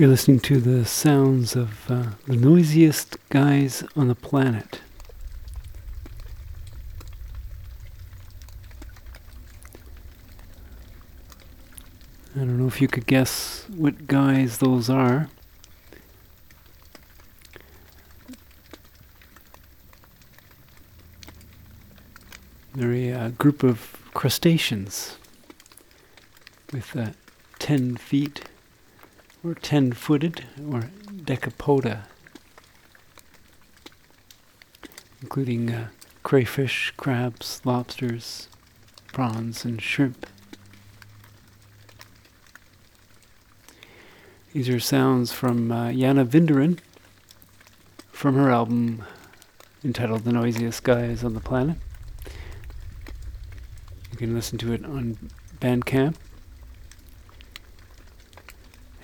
You're 0.00 0.08
listening 0.08 0.40
to 0.40 0.60
the 0.60 0.86
sounds 0.86 1.54
of 1.54 1.90
uh, 1.90 2.12
the 2.26 2.34
noisiest 2.34 3.18
guys 3.28 3.84
on 3.94 4.08
the 4.08 4.14
planet. 4.14 4.80
I 12.34 12.38
don't 12.38 12.58
know 12.58 12.66
if 12.66 12.80
you 12.80 12.88
could 12.88 13.06
guess 13.06 13.66
what 13.68 14.06
guys 14.06 14.56
those 14.56 14.88
are. 14.88 15.28
They're 22.74 22.94
a 22.94 23.12
uh, 23.12 23.28
group 23.36 23.62
of 23.62 23.98
crustaceans 24.14 25.18
with 26.72 26.96
uh, 26.96 27.10
10 27.58 27.98
feet 27.98 28.49
or 29.44 29.54
10 29.54 29.92
footed 29.92 30.44
or 30.70 30.90
decapoda, 31.24 32.02
including 35.22 35.70
uh, 35.70 35.88
crayfish, 36.22 36.92
crabs, 36.96 37.60
lobsters, 37.64 38.48
prawns, 39.12 39.64
and 39.64 39.80
shrimp. 39.80 40.26
These 44.52 44.68
are 44.68 44.80
sounds 44.80 45.32
from 45.32 45.70
uh, 45.70 45.92
Jana 45.92 46.26
Winderen 46.26 46.78
from 48.10 48.34
her 48.34 48.50
album 48.50 49.04
entitled 49.84 50.24
The 50.24 50.32
Noisiest 50.32 50.82
Guys 50.82 51.24
on 51.24 51.34
the 51.34 51.40
Planet. 51.40 51.76
You 54.10 54.18
can 54.18 54.34
listen 54.34 54.58
to 54.58 54.72
it 54.72 54.84
on 54.84 55.30
Bandcamp 55.60 56.16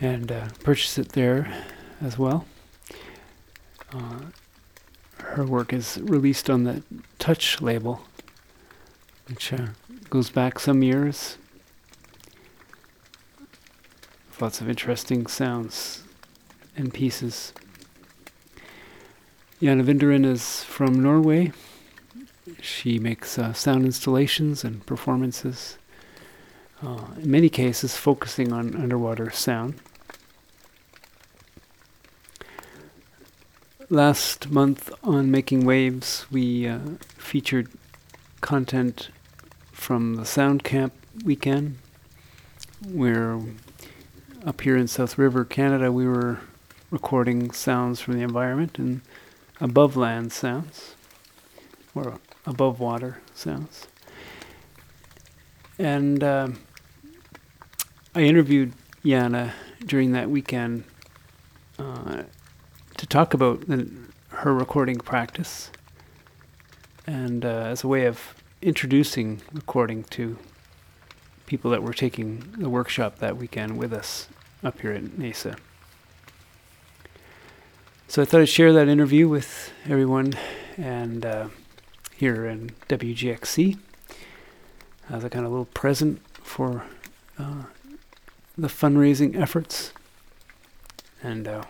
and 0.01 0.31
uh, 0.31 0.49
purchase 0.63 0.99
it 0.99 1.11
there 1.11 1.65
as 2.01 2.19
well. 2.19 2.45
Uh, 3.93 4.21
her 5.19 5.45
work 5.45 5.73
is 5.73 5.99
released 6.03 6.51
on 6.51 6.65
the 6.65 6.83
Touch 7.19 7.61
label, 7.61 8.03
which 9.29 9.53
uh, 9.53 9.69
goes 10.11 10.31
back 10.31 10.59
some 10.59 10.83
years. 10.83 11.39
Lots 14.41 14.61
of 14.61 14.69
interesting 14.69 15.27
sounds 15.27 16.03
and 16.77 16.93
pieces. 16.93 17.55
Jana 19.63 19.83
Winderen 19.83 20.27
is 20.27 20.63
from 20.63 21.03
Norway. 21.03 21.53
She 22.61 22.99
makes 22.99 23.39
uh, 23.39 23.55
sound 23.55 23.87
installations 23.87 24.63
and 24.63 24.85
performances, 24.85 25.79
uh, 26.87 27.05
in 27.21 27.31
many 27.31 27.49
cases 27.49 27.97
focusing 27.97 28.53
on 28.53 28.77
underwater 28.77 29.29
sound. 29.31 29.75
Last 33.91 34.51
month 34.51 34.93
on 35.03 35.31
Making 35.31 35.65
Waves, 35.65 36.27
we 36.31 36.69
uh, 36.69 36.79
featured 37.17 37.69
content 38.41 39.11
from 39.73 40.15
the 40.15 40.25
Sound 40.25 40.63
Camp 40.63 40.93
weekend, 41.25 41.79
where 42.89 43.41
up 44.45 44.61
here 44.61 44.77
in 44.77 44.87
South 44.87 45.19
River, 45.19 45.45
Canada, 45.45 45.91
we 45.91 46.07
were 46.07 46.39
recording 46.91 47.51
sounds 47.51 48.01
from 48.01 48.15
the 48.15 48.23
environment 48.23 48.79
and 48.79 49.01
above 49.61 49.97
land 49.97 50.33
sounds, 50.33 50.95
or 51.97 52.19
above 52.47 52.79
water 52.79 53.21
sounds. 53.35 53.89
And 55.79 56.23
uh, 56.23 56.49
I 58.17 58.21
interviewed 58.21 58.73
Jana 59.05 59.53
during 59.85 60.13
that 60.13 60.31
weekend 60.31 60.85
uh, 61.79 62.23
to 62.97 63.07
talk 63.07 63.35
about 63.35 63.69
the, 63.69 63.91
her 64.31 64.55
recording 64.55 64.97
practice 64.97 65.71
and 67.07 67.45
uh, 67.45 67.49
as 67.67 67.85
a 67.85 67.89
way 67.89 68.07
of 68.07 68.35
introducing 68.63 69.43
recording 69.53 70.03
to 70.05 70.39
people 71.45 71.71
that 71.73 71.83
were 71.83 71.93
taking 71.93 72.55
the 72.57 72.71
workshop 72.71 73.19
that 73.19 73.37
weekend 73.37 73.77
with 73.77 73.93
us 73.93 74.29
up 74.65 74.81
here 74.81 74.93
at 74.93 75.03
NAISA. 75.03 75.59
So 78.09 78.23
I 78.23 78.25
thought 78.25 78.41
I'd 78.41 78.49
share 78.49 78.73
that 78.73 78.89
interview 78.89 79.29
with 79.29 79.75
everyone 79.85 80.33
and 80.79 81.27
uh, 81.27 81.49
here 82.17 82.47
in 82.47 82.71
WGXC 82.89 83.79
as 85.11 85.23
a 85.23 85.29
kind 85.29 85.45
of 85.45 85.53
little 85.53 85.67
present 85.67 86.23
for 86.43 86.83
uh, 87.39 87.65
the 88.57 88.69
fundraising 88.69 89.39
efforts. 89.39 89.93
And 91.23 91.47
uh, 91.49 91.65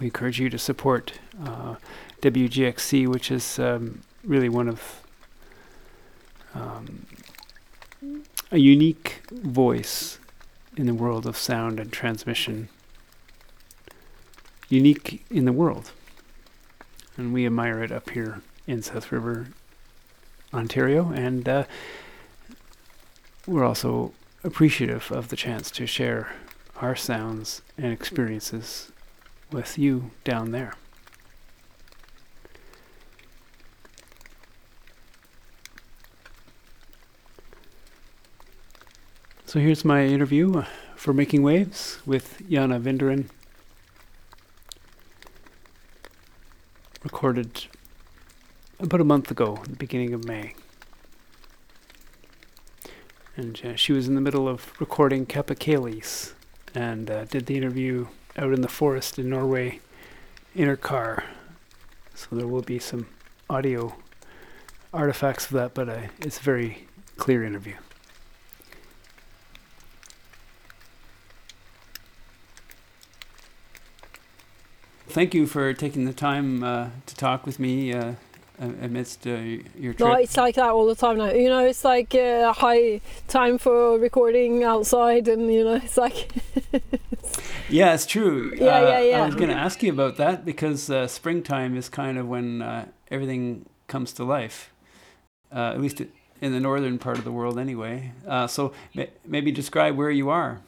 we 0.00 0.06
encourage 0.06 0.40
you 0.40 0.50
to 0.50 0.58
support 0.58 1.14
uh, 1.44 1.76
WGXC, 2.22 3.06
which 3.06 3.30
is 3.30 3.58
um, 3.58 4.02
really 4.24 4.48
one 4.48 4.68
of 4.68 5.02
um, 6.54 7.06
a 8.50 8.58
unique 8.58 9.22
voice 9.30 10.18
in 10.76 10.86
the 10.86 10.94
world 10.94 11.26
of 11.26 11.36
sound 11.36 11.80
and 11.80 11.92
transmission. 11.92 12.68
Unique 14.68 15.24
in 15.30 15.44
the 15.44 15.52
world. 15.52 15.92
And 17.16 17.32
we 17.32 17.46
admire 17.46 17.82
it 17.82 17.92
up 17.92 18.10
here 18.10 18.42
in 18.66 18.82
South 18.82 19.10
River, 19.10 19.48
Ontario. 20.52 21.10
And 21.12 21.48
uh, 21.48 21.64
we're 23.46 23.64
also 23.64 24.12
appreciative 24.46 25.10
of 25.10 25.28
the 25.28 25.36
chance 25.36 25.70
to 25.72 25.86
share 25.86 26.32
our 26.76 26.94
sounds 26.94 27.62
and 27.76 27.92
experiences 27.92 28.92
with 29.50 29.76
you 29.76 30.12
down 30.22 30.52
there. 30.52 30.72
So 39.46 39.58
here's 39.58 39.84
my 39.84 40.04
interview 40.04 40.62
for 40.94 41.12
Making 41.12 41.42
Waves 41.42 41.98
with 42.06 42.42
Jana 42.48 42.78
Winderen. 42.78 43.26
Recorded 47.02 47.66
about 48.78 49.00
a 49.00 49.04
month 49.04 49.30
ago, 49.30 49.60
the 49.68 49.76
beginning 49.76 50.12
of 50.12 50.24
May. 50.24 50.54
And 53.36 53.60
uh, 53.64 53.76
she 53.76 53.92
was 53.92 54.08
in 54.08 54.14
the 54.14 54.20
middle 54.22 54.48
of 54.48 54.72
recording 54.80 55.26
Capercaillies 55.26 56.32
and 56.74 57.10
uh, 57.10 57.24
did 57.26 57.46
the 57.46 57.56
interview 57.56 58.08
out 58.36 58.52
in 58.52 58.62
the 58.62 58.68
forest 58.68 59.18
in 59.18 59.28
Norway 59.28 59.80
in 60.54 60.66
her 60.68 60.76
car. 60.76 61.24
So 62.14 62.28
there 62.32 62.46
will 62.46 62.62
be 62.62 62.78
some 62.78 63.08
audio 63.50 63.94
artifacts 64.92 65.46
of 65.46 65.52
that, 65.52 65.74
but 65.74 65.88
uh, 65.88 66.00
it's 66.20 66.38
a 66.38 66.42
very 66.42 66.86
clear 67.18 67.44
interview. 67.44 67.74
Thank 75.08 75.34
you 75.34 75.46
for 75.46 75.72
taking 75.74 76.04
the 76.04 76.12
time 76.12 76.62
uh, 76.62 76.88
to 77.04 77.14
talk 77.14 77.46
with 77.46 77.58
me 77.58 77.92
uh, 77.92 78.14
amidst 78.58 79.26
uh, 79.26 79.36
your 79.78 79.92
trip. 79.92 80.00
No, 80.00 80.12
it's 80.14 80.36
like 80.36 80.54
that 80.56 80.70
all 80.70 80.86
the 80.86 80.94
time 80.94 81.18
now. 81.18 81.30
You 81.30 81.48
know, 81.48 81.64
it's 81.64 81.84
like 81.84 82.14
uh, 82.14 82.52
high 82.52 83.00
time 83.28 83.58
for 83.58 83.98
recording 83.98 84.64
outside, 84.64 85.28
and 85.28 85.52
you 85.52 85.64
know, 85.64 85.74
it's 85.74 85.96
like. 85.96 86.30
yeah, 87.68 87.94
it's 87.94 88.06
true. 88.06 88.52
Yeah, 88.56 88.66
uh, 88.66 88.88
yeah, 88.88 89.00
yeah. 89.00 89.22
I 89.22 89.26
was 89.26 89.34
going 89.34 89.50
to 89.50 89.56
ask 89.56 89.82
you 89.82 89.92
about 89.92 90.16
that 90.16 90.44
because 90.44 90.90
uh, 90.90 91.06
springtime 91.06 91.76
is 91.76 91.88
kind 91.88 92.18
of 92.18 92.28
when 92.28 92.62
uh, 92.62 92.86
everything 93.10 93.66
comes 93.88 94.12
to 94.14 94.24
life, 94.24 94.72
uh, 95.54 95.72
at 95.74 95.80
least 95.80 96.02
in 96.40 96.52
the 96.52 96.60
northern 96.60 96.98
part 96.98 97.18
of 97.18 97.24
the 97.24 97.32
world, 97.32 97.58
anyway. 97.58 98.12
Uh, 98.26 98.46
so 98.46 98.72
ma- 98.94 99.04
maybe 99.24 99.50
describe 99.52 99.96
where 99.96 100.10
you 100.10 100.30
are. 100.30 100.60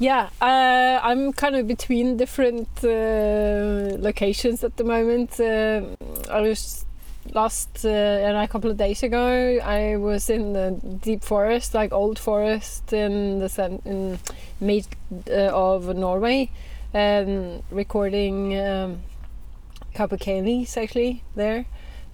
Yeah, 0.00 0.30
uh, 0.40 0.98
I'm 1.02 1.34
kind 1.34 1.56
of 1.56 1.66
between 1.66 2.16
different 2.16 2.68
uh, 2.82 3.98
locations 4.00 4.64
at 4.64 4.78
the 4.78 4.84
moment. 4.84 5.38
Uh, 5.38 5.82
I 6.30 6.40
was 6.40 6.86
last 7.34 7.84
uh, 7.84 7.88
a 7.88 8.48
couple 8.48 8.70
of 8.70 8.78
days 8.78 9.02
ago. 9.02 9.58
I 9.62 9.96
was 9.96 10.30
in 10.30 10.54
the 10.54 10.70
deep 11.02 11.22
forest, 11.22 11.74
like 11.74 11.92
old 11.92 12.18
forest 12.18 12.94
in 12.94 13.40
the 13.40 13.80
in 13.84 14.18
mid 14.58 14.86
uh, 15.28 15.52
of 15.52 15.94
Norway, 15.94 16.50
um, 16.94 17.62
recording 17.70 18.58
um, 18.58 19.02
capercaillies 19.94 20.78
actually 20.78 21.24
there, 21.34 21.66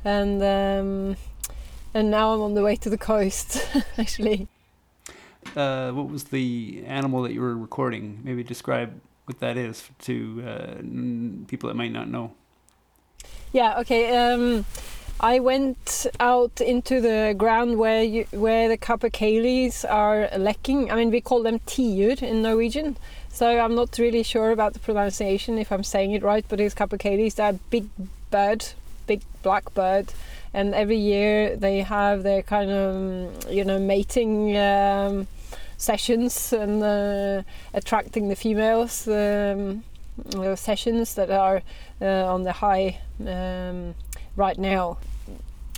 and 0.05 0.43
um, 0.43 1.17
and 1.95 2.11
now 2.11 2.35
I'm 2.35 2.41
on 2.41 2.55
the 2.55 2.65
way 2.65 2.75
to 2.75 2.91
the 2.91 2.99
coast 2.99 3.65
actually. 3.97 4.49
Uh, 5.55 5.93
what 5.93 6.09
was 6.09 6.25
the 6.25 6.83
animal 6.87 7.23
that 7.23 7.33
you 7.33 7.41
were 7.41 7.57
recording? 7.57 8.21
Maybe 8.25 8.43
describe 8.43 9.01
what 9.27 9.41
that 9.41 9.57
is 9.57 9.91
to 10.03 10.45
uh, 10.47 10.75
people 11.49 11.69
that 11.69 11.75
might 11.75 11.93
not 11.93 12.09
know. 12.09 12.33
Yeah. 13.53 13.81
Okay. 13.81 14.17
Um, 14.17 14.65
I 15.19 15.39
went 15.39 16.07
out 16.21 16.61
into 16.61 17.01
the 17.01 17.35
ground 17.37 17.79
where 17.79 18.03
you, 18.03 18.27
where 18.33 18.69
the 18.69 18.77
capercaillies 18.77 19.85
are 19.91 20.29
lekking. 20.35 20.91
I 20.91 20.97
mean, 20.97 21.11
we 21.11 21.23
call 21.23 21.43
them 21.43 21.59
tiur 21.61 22.23
in 22.23 22.43
Norwegian. 22.43 22.99
So 23.31 23.59
I'm 23.59 23.75
not 23.75 23.99
really 23.99 24.23
sure 24.23 24.51
about 24.51 24.75
the 24.75 24.79
pronunciation 24.79 25.59
if 25.59 25.73
I'm 25.73 25.85
saying 25.85 26.13
it 26.13 26.23
right, 26.23 26.45
but 26.49 26.61
it's 26.61 26.75
capercaillies. 26.75 27.37
They're 27.37 27.59
big 27.71 27.89
bird, 28.31 28.65
big 29.07 29.23
black 29.43 29.73
bird, 29.75 30.13
and 30.57 30.75
every 30.75 30.97
year 30.97 31.55
they 31.55 31.83
have 31.83 32.23
their 32.23 32.43
kind 32.43 32.71
of 32.71 33.53
you 33.53 33.65
know 33.65 33.79
mating 33.79 34.57
um, 34.57 35.27
sessions 35.77 36.53
and 36.53 36.83
uh, 36.83 37.43
attracting 37.75 38.29
the 38.29 38.37
females. 38.37 39.07
Um, 39.07 39.85
uh, 40.35 40.57
sessions 40.57 41.15
that 41.15 41.31
are 41.31 41.63
uh, 42.01 42.33
on 42.35 42.43
the 42.43 42.53
high 42.53 42.99
um, 43.27 43.95
right 44.35 44.59
now. 44.59 44.97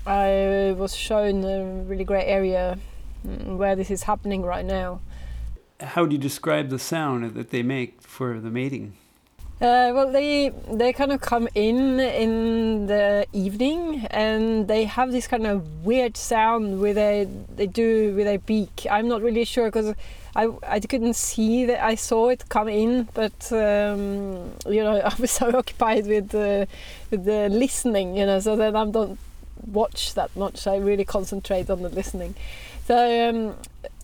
I 0.07 0.75
was 0.79 0.95
shown 0.95 1.45
a 1.45 1.65
really 1.65 2.05
great 2.05 2.27
area 2.27 2.79
mm, 3.27 3.57
where 3.57 3.75
this 3.75 3.91
is 3.91 4.05
happening 4.05 4.43
right 4.43 4.65
now. 4.65 5.01
How 5.81 6.07
do 6.07 6.13
you 6.13 6.19
describe 6.19 6.71
the 6.71 6.79
sound 6.79 7.35
that 7.35 7.51
they 7.51 7.63
make 7.63 8.01
for 8.01 8.39
the 8.39 8.51
mating? 8.51 8.95
Uh, 9.61 9.91
well, 9.93 10.13
they 10.13 10.51
they 10.71 10.93
kind 10.93 11.11
of 11.11 11.21
come 11.21 11.49
in 11.53 11.99
in 11.99 12.87
the 12.87 13.27
evening, 13.33 14.07
and 14.13 14.69
they 14.69 14.85
have 14.85 15.11
this 15.11 15.27
kind 15.27 15.49
of 15.49 15.85
weird 15.85 16.17
sound 16.17 16.81
with 16.81 16.97
a 16.97 17.29
they 17.57 17.67
do 17.67 18.15
with 18.15 18.29
a 18.29 18.37
beak. 18.37 18.87
I'm 18.89 19.09
not 19.09 19.21
really 19.21 19.45
sure 19.45 19.67
because 19.67 19.97
I 20.37 20.49
I 20.63 20.79
couldn't 20.79 21.17
see 21.17 21.65
that 21.65 21.83
I 21.83 21.97
saw 21.97 22.29
it 22.29 22.49
come 22.49 22.69
in, 22.69 23.09
but 23.15 23.51
um, 23.51 24.53
you 24.69 24.85
know 24.85 25.01
I 25.05 25.13
was 25.19 25.33
so 25.33 25.51
occupied 25.51 26.07
with 26.07 26.29
the 26.29 26.69
with 27.11 27.25
the 27.25 27.49
listening, 27.49 28.17
you 28.17 28.27
know, 28.27 28.39
so 28.39 28.55
then 28.55 28.77
I 28.77 28.85
don't 28.89 29.19
watch 29.67 30.15
that 30.15 30.37
much. 30.37 30.69
I 30.69 30.77
really 30.77 31.05
concentrate 31.05 31.69
on 31.69 31.83
the 31.83 31.89
listening. 31.89 32.37
So 32.87 32.97
um, 33.29 33.57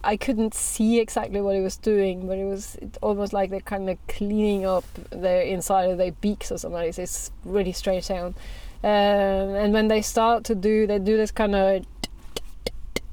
I 0.05 0.17
couldn't 0.17 0.55
see 0.55 1.01
exactly 1.01 1.41
what 1.41 1.55
he 1.55 1.61
was 1.61 1.77
doing, 1.77 2.27
but 2.27 2.39
it 2.39 2.45
was 2.45 2.77
almost 3.03 3.33
like 3.33 3.51
they're 3.51 3.61
kind 3.61 3.89
of 3.89 3.99
cleaning 4.07 4.67
up 4.67 4.85
their 5.11 5.43
inside 5.43 5.91
of 5.91 5.99
their 5.99 6.13
beaks 6.13 6.53
or 6.53 6.59
something. 6.59 6.83
It's 6.97 7.31
really 7.45 7.73
strange 7.73 8.05
sound. 8.05 8.35
Um, 8.83 8.91
and 8.91 9.73
when 9.73 9.89
they 9.89 10.03
start 10.03 10.45
to 10.45 10.55
do, 10.55 10.87
they 10.87 10.99
do 10.99 11.17
this 11.17 11.31
kind 11.31 11.55
of, 11.55 11.87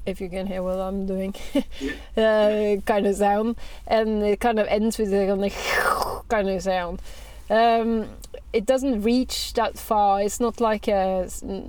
if 0.04 0.20
you 0.20 0.28
can 0.28 0.46
hear 0.46 0.62
what 0.62 0.78
I'm 0.78 1.06
doing, 1.06 1.34
uh, 2.16 2.76
kind 2.84 3.06
of 3.06 3.16
sound, 3.16 3.56
and 3.86 4.22
it 4.22 4.40
kind 4.40 4.58
of 4.58 4.66
ends 4.66 4.98
with 4.98 5.12
a 5.14 5.26
kind 5.26 5.44
of 5.44 6.28
kind 6.28 6.48
of 6.48 6.62
sound. 6.62 7.00
Um, 7.48 8.08
it 8.52 8.66
doesn't 8.66 9.02
reach 9.02 9.54
that 9.54 9.78
far. 9.78 10.20
It's 10.20 10.40
not 10.40 10.60
like 10.60 10.88
a 10.88 11.28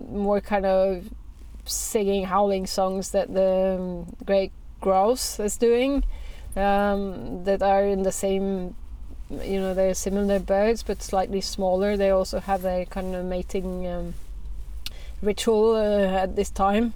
more 0.09 0.41
kind 0.41 0.65
of 0.65 1.09
singing, 1.65 2.25
howling 2.25 2.67
songs 2.67 3.11
that 3.11 3.33
the 3.33 3.77
um, 3.79 4.15
great 4.25 4.51
grouse 4.83 5.39
is 5.39 5.55
doing 5.57 6.03
um, 6.55 7.43
that 7.45 7.61
are 7.63 7.85
in 7.85 8.03
the 8.03 8.11
same 8.11 8.75
you 9.41 9.59
know 9.59 9.73
they're 9.73 9.93
similar 9.93 10.39
birds 10.39 10.83
but 10.83 11.01
slightly 11.01 11.41
smaller. 11.41 11.97
They 11.97 12.11
also 12.11 12.39
have 12.39 12.65
a 12.65 12.85
kind 12.85 13.15
of 13.15 13.25
mating 13.25 13.87
um, 13.87 14.13
ritual 15.21 15.75
uh, 15.75 16.23
at 16.23 16.35
this 16.35 16.49
time. 16.49 16.93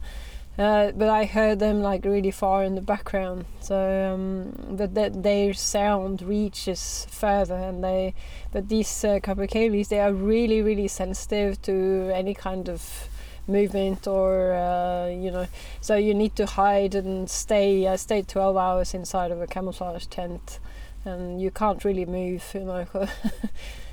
Uh, 0.57 0.92
but 0.92 1.07
I 1.07 1.25
heard 1.25 1.60
them 1.60 1.84
like 1.84 2.04
really 2.04 2.31
far 2.31 2.63
in 2.63 2.74
the 2.74 2.81
background. 2.81 3.45
So 3.60 3.78
um, 4.13 4.75
but 4.75 4.95
that 4.95 5.24
their 5.24 5.54
sound 5.54 6.22
reaches 6.22 7.07
further 7.10 7.56
and 7.56 7.83
they 7.83 8.13
but 8.51 8.69
these 8.69 9.04
uh, 9.04 9.19
capercaillies 9.19 9.88
they 9.90 10.00
are 10.00 10.13
really 10.13 10.62
really 10.62 10.88
sensitive 10.88 11.62
to 11.63 12.12
any 12.13 12.33
kind 12.33 12.69
of 12.69 13.10
movement 13.47 14.07
or 14.07 14.53
uh, 14.53 15.07
you 15.07 15.31
know 15.31 15.47
so 15.81 15.95
you 15.95 16.13
need 16.13 16.35
to 16.35 16.45
hide 16.45 16.95
and 16.95 17.29
stay 17.29 17.88
I 17.88 17.95
stayed 17.95 18.27
12 18.27 18.57
hours 18.57 18.94
inside 18.94 19.31
of 19.31 19.41
a 19.41 19.47
camouflage 19.47 20.05
tent 20.07 20.59
and 21.05 21.41
you 21.41 21.51
can't 21.51 21.83
really 21.83 22.05
move 22.05 22.44
you 22.53 22.61
know 22.61 22.85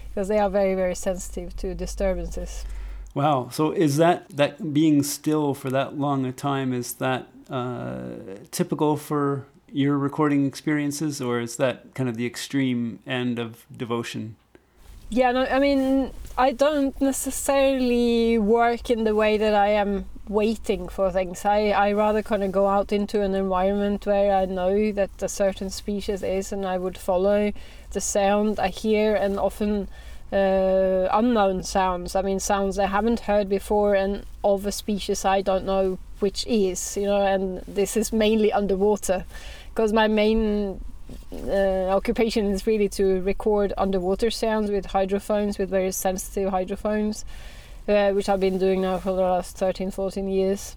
because 0.08 0.28
they 0.28 0.38
are 0.38 0.50
very 0.50 0.74
very 0.74 0.94
sensitive 0.94 1.56
to 1.56 1.74
disturbances. 1.74 2.64
Wow. 3.14 3.48
So 3.52 3.70
is 3.70 3.96
that 3.98 4.28
that 4.30 4.74
being 4.74 5.02
still 5.04 5.54
for 5.54 5.70
that 5.70 5.96
long 5.96 6.26
a 6.26 6.32
time 6.32 6.72
is 6.72 6.94
that 6.94 7.28
uh, 7.48 8.16
typical 8.50 8.96
for 8.96 9.46
your 9.70 9.98
recording 9.98 10.46
experiences 10.46 11.20
or 11.20 11.40
is 11.40 11.56
that 11.56 11.94
kind 11.94 12.08
of 12.08 12.16
the 12.16 12.26
extreme 12.26 12.98
end 13.06 13.38
of 13.38 13.66
devotion 13.76 14.36
yeah, 15.10 15.32
no, 15.32 15.44
I 15.46 15.58
mean, 15.58 16.10
I 16.36 16.52
don't 16.52 16.98
necessarily 17.00 18.38
work 18.38 18.90
in 18.90 19.04
the 19.04 19.14
way 19.14 19.36
that 19.36 19.54
I 19.54 19.68
am 19.68 20.06
waiting 20.28 20.88
for 20.88 21.10
things. 21.10 21.44
I, 21.44 21.68
I 21.68 21.92
rather 21.92 22.22
kind 22.22 22.42
of 22.42 22.50
go 22.50 22.66
out 22.66 22.92
into 22.92 23.20
an 23.20 23.34
environment 23.34 24.06
where 24.06 24.34
I 24.34 24.46
know 24.46 24.92
that 24.92 25.10
a 25.22 25.28
certain 25.28 25.70
species 25.70 26.22
is, 26.22 26.52
and 26.52 26.66
I 26.66 26.78
would 26.78 26.98
follow 26.98 27.52
the 27.90 28.00
sound 28.00 28.58
I 28.58 28.68
hear, 28.68 29.14
and 29.14 29.38
often 29.38 29.88
uh, 30.32 31.08
unknown 31.12 31.62
sounds. 31.62 32.16
I 32.16 32.22
mean, 32.22 32.40
sounds 32.40 32.78
I 32.78 32.86
haven't 32.86 33.20
heard 33.20 33.48
before, 33.48 33.94
and 33.94 34.24
of 34.42 34.66
a 34.66 34.72
species 34.72 35.24
I 35.24 35.42
don't 35.42 35.64
know 35.64 35.98
which 36.20 36.46
is, 36.46 36.96
you 36.96 37.04
know, 37.04 37.20
and 37.20 37.60
this 37.68 37.96
is 37.96 38.12
mainly 38.12 38.50
underwater 38.50 39.24
because 39.68 39.92
my 39.92 40.08
main 40.08 40.82
uh, 41.32 41.88
occupation 41.88 42.46
is 42.46 42.66
really 42.66 42.88
to 42.90 43.20
record 43.22 43.72
underwater 43.76 44.30
sounds 44.30 44.70
with 44.70 44.86
hydrophones, 44.86 45.58
with 45.58 45.70
very 45.70 45.92
sensitive 45.92 46.50
hydrophones, 46.50 47.24
uh, 47.88 48.12
which 48.12 48.28
I've 48.28 48.40
been 48.40 48.58
doing 48.58 48.82
now 48.82 48.98
for 48.98 49.12
the 49.12 49.22
last 49.22 49.56
13, 49.56 49.90
14 49.90 50.28
years. 50.28 50.76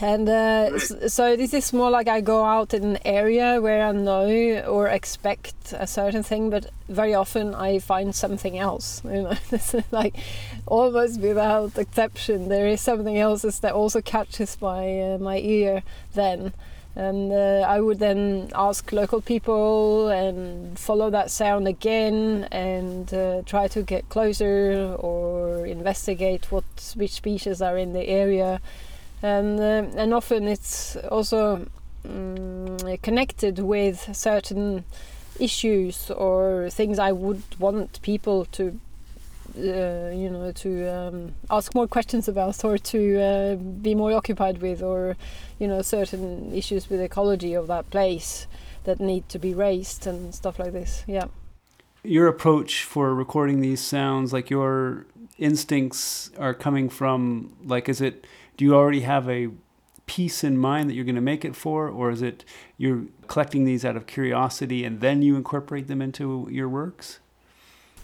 And 0.00 0.28
uh, 0.28 0.78
so 0.78 1.36
this 1.36 1.52
is 1.52 1.72
more 1.72 1.90
like 1.90 2.06
I 2.06 2.20
go 2.20 2.44
out 2.44 2.72
in 2.74 2.84
an 2.84 2.98
area 3.04 3.60
where 3.60 3.84
I 3.84 3.90
know 3.90 4.62
or 4.68 4.86
expect 4.86 5.74
a 5.76 5.86
certain 5.86 6.22
thing, 6.22 6.48
but 6.48 6.70
very 6.88 7.12
often 7.12 7.56
I 7.56 7.80
find 7.80 8.14
something 8.14 8.56
else. 8.56 9.02
You 9.04 9.22
know, 9.22 9.34
like 9.90 10.14
almost 10.66 11.20
without 11.20 11.76
exception, 11.76 12.48
there 12.48 12.68
is 12.68 12.80
something 12.80 13.18
else 13.18 13.42
that 13.42 13.72
also 13.72 14.00
catches 14.00 14.60
my 14.60 15.00
uh, 15.00 15.18
my 15.18 15.38
ear 15.38 15.82
then 16.14 16.52
and 16.96 17.32
uh, 17.32 17.64
I 17.66 17.80
would 17.80 17.98
then 18.00 18.50
ask 18.54 18.90
local 18.92 19.20
people 19.20 20.08
and 20.08 20.78
follow 20.78 21.08
that 21.10 21.30
sound 21.30 21.68
again 21.68 22.48
and 22.50 23.12
uh, 23.14 23.42
try 23.46 23.68
to 23.68 23.82
get 23.82 24.08
closer 24.08 24.96
or 24.98 25.66
investigate 25.66 26.50
what 26.50 26.64
which 26.96 27.12
species 27.12 27.62
are 27.62 27.78
in 27.78 27.92
the 27.92 28.08
area. 28.08 28.60
And 29.22 29.60
uh, 29.60 29.86
and 29.96 30.12
often 30.12 30.48
it's 30.48 30.96
also 30.96 31.66
um, 32.04 32.78
connected 33.02 33.60
with 33.60 34.14
certain 34.16 34.84
issues 35.38 36.10
or 36.10 36.68
things 36.70 36.98
I 36.98 37.12
would 37.12 37.42
want 37.58 38.02
people 38.02 38.46
to 38.46 38.78
you 39.56 40.30
know 40.30 40.52
to 40.52 40.86
um, 40.88 41.34
ask 41.50 41.74
more 41.74 41.86
questions 41.86 42.28
about 42.28 42.64
or 42.64 42.78
to 42.78 43.20
uh, 43.20 43.54
be 43.56 43.94
more 43.94 44.12
occupied 44.12 44.58
with 44.58 44.82
or 44.82 45.16
you 45.58 45.66
know 45.66 45.82
certain 45.82 46.52
issues 46.52 46.88
with 46.88 47.00
ecology 47.00 47.54
of 47.54 47.66
that 47.66 47.88
place 47.90 48.46
that 48.84 49.00
need 49.00 49.28
to 49.28 49.38
be 49.38 49.54
raised 49.54 50.06
and 50.06 50.34
stuff 50.34 50.58
like 50.58 50.72
this. 50.72 51.04
Yeah. 51.06 51.26
Your 52.02 52.28
approach 52.28 52.84
for 52.84 53.14
recording 53.14 53.60
these 53.60 53.80
sounds 53.80 54.32
like 54.32 54.48
your 54.48 55.06
instincts 55.38 56.30
are 56.38 56.54
coming 56.54 56.88
from 56.88 57.56
like 57.64 57.88
is 57.88 58.00
it 58.00 58.26
do 58.56 58.64
you 58.64 58.74
already 58.74 59.00
have 59.00 59.28
a 59.28 59.48
piece 60.04 60.44
in 60.44 60.58
mind 60.58 60.88
that 60.88 60.94
you're 60.94 61.04
going 61.04 61.14
to 61.14 61.20
make 61.20 61.44
it 61.44 61.56
for 61.56 61.88
or 61.88 62.10
is 62.10 62.20
it 62.20 62.44
you're 62.76 63.04
collecting 63.26 63.64
these 63.64 63.84
out 63.84 63.96
of 63.96 64.06
curiosity 64.06 64.84
and 64.84 65.00
then 65.00 65.22
you 65.22 65.36
incorporate 65.36 65.86
them 65.86 66.02
into 66.02 66.46
your 66.50 66.68
works 66.68 67.19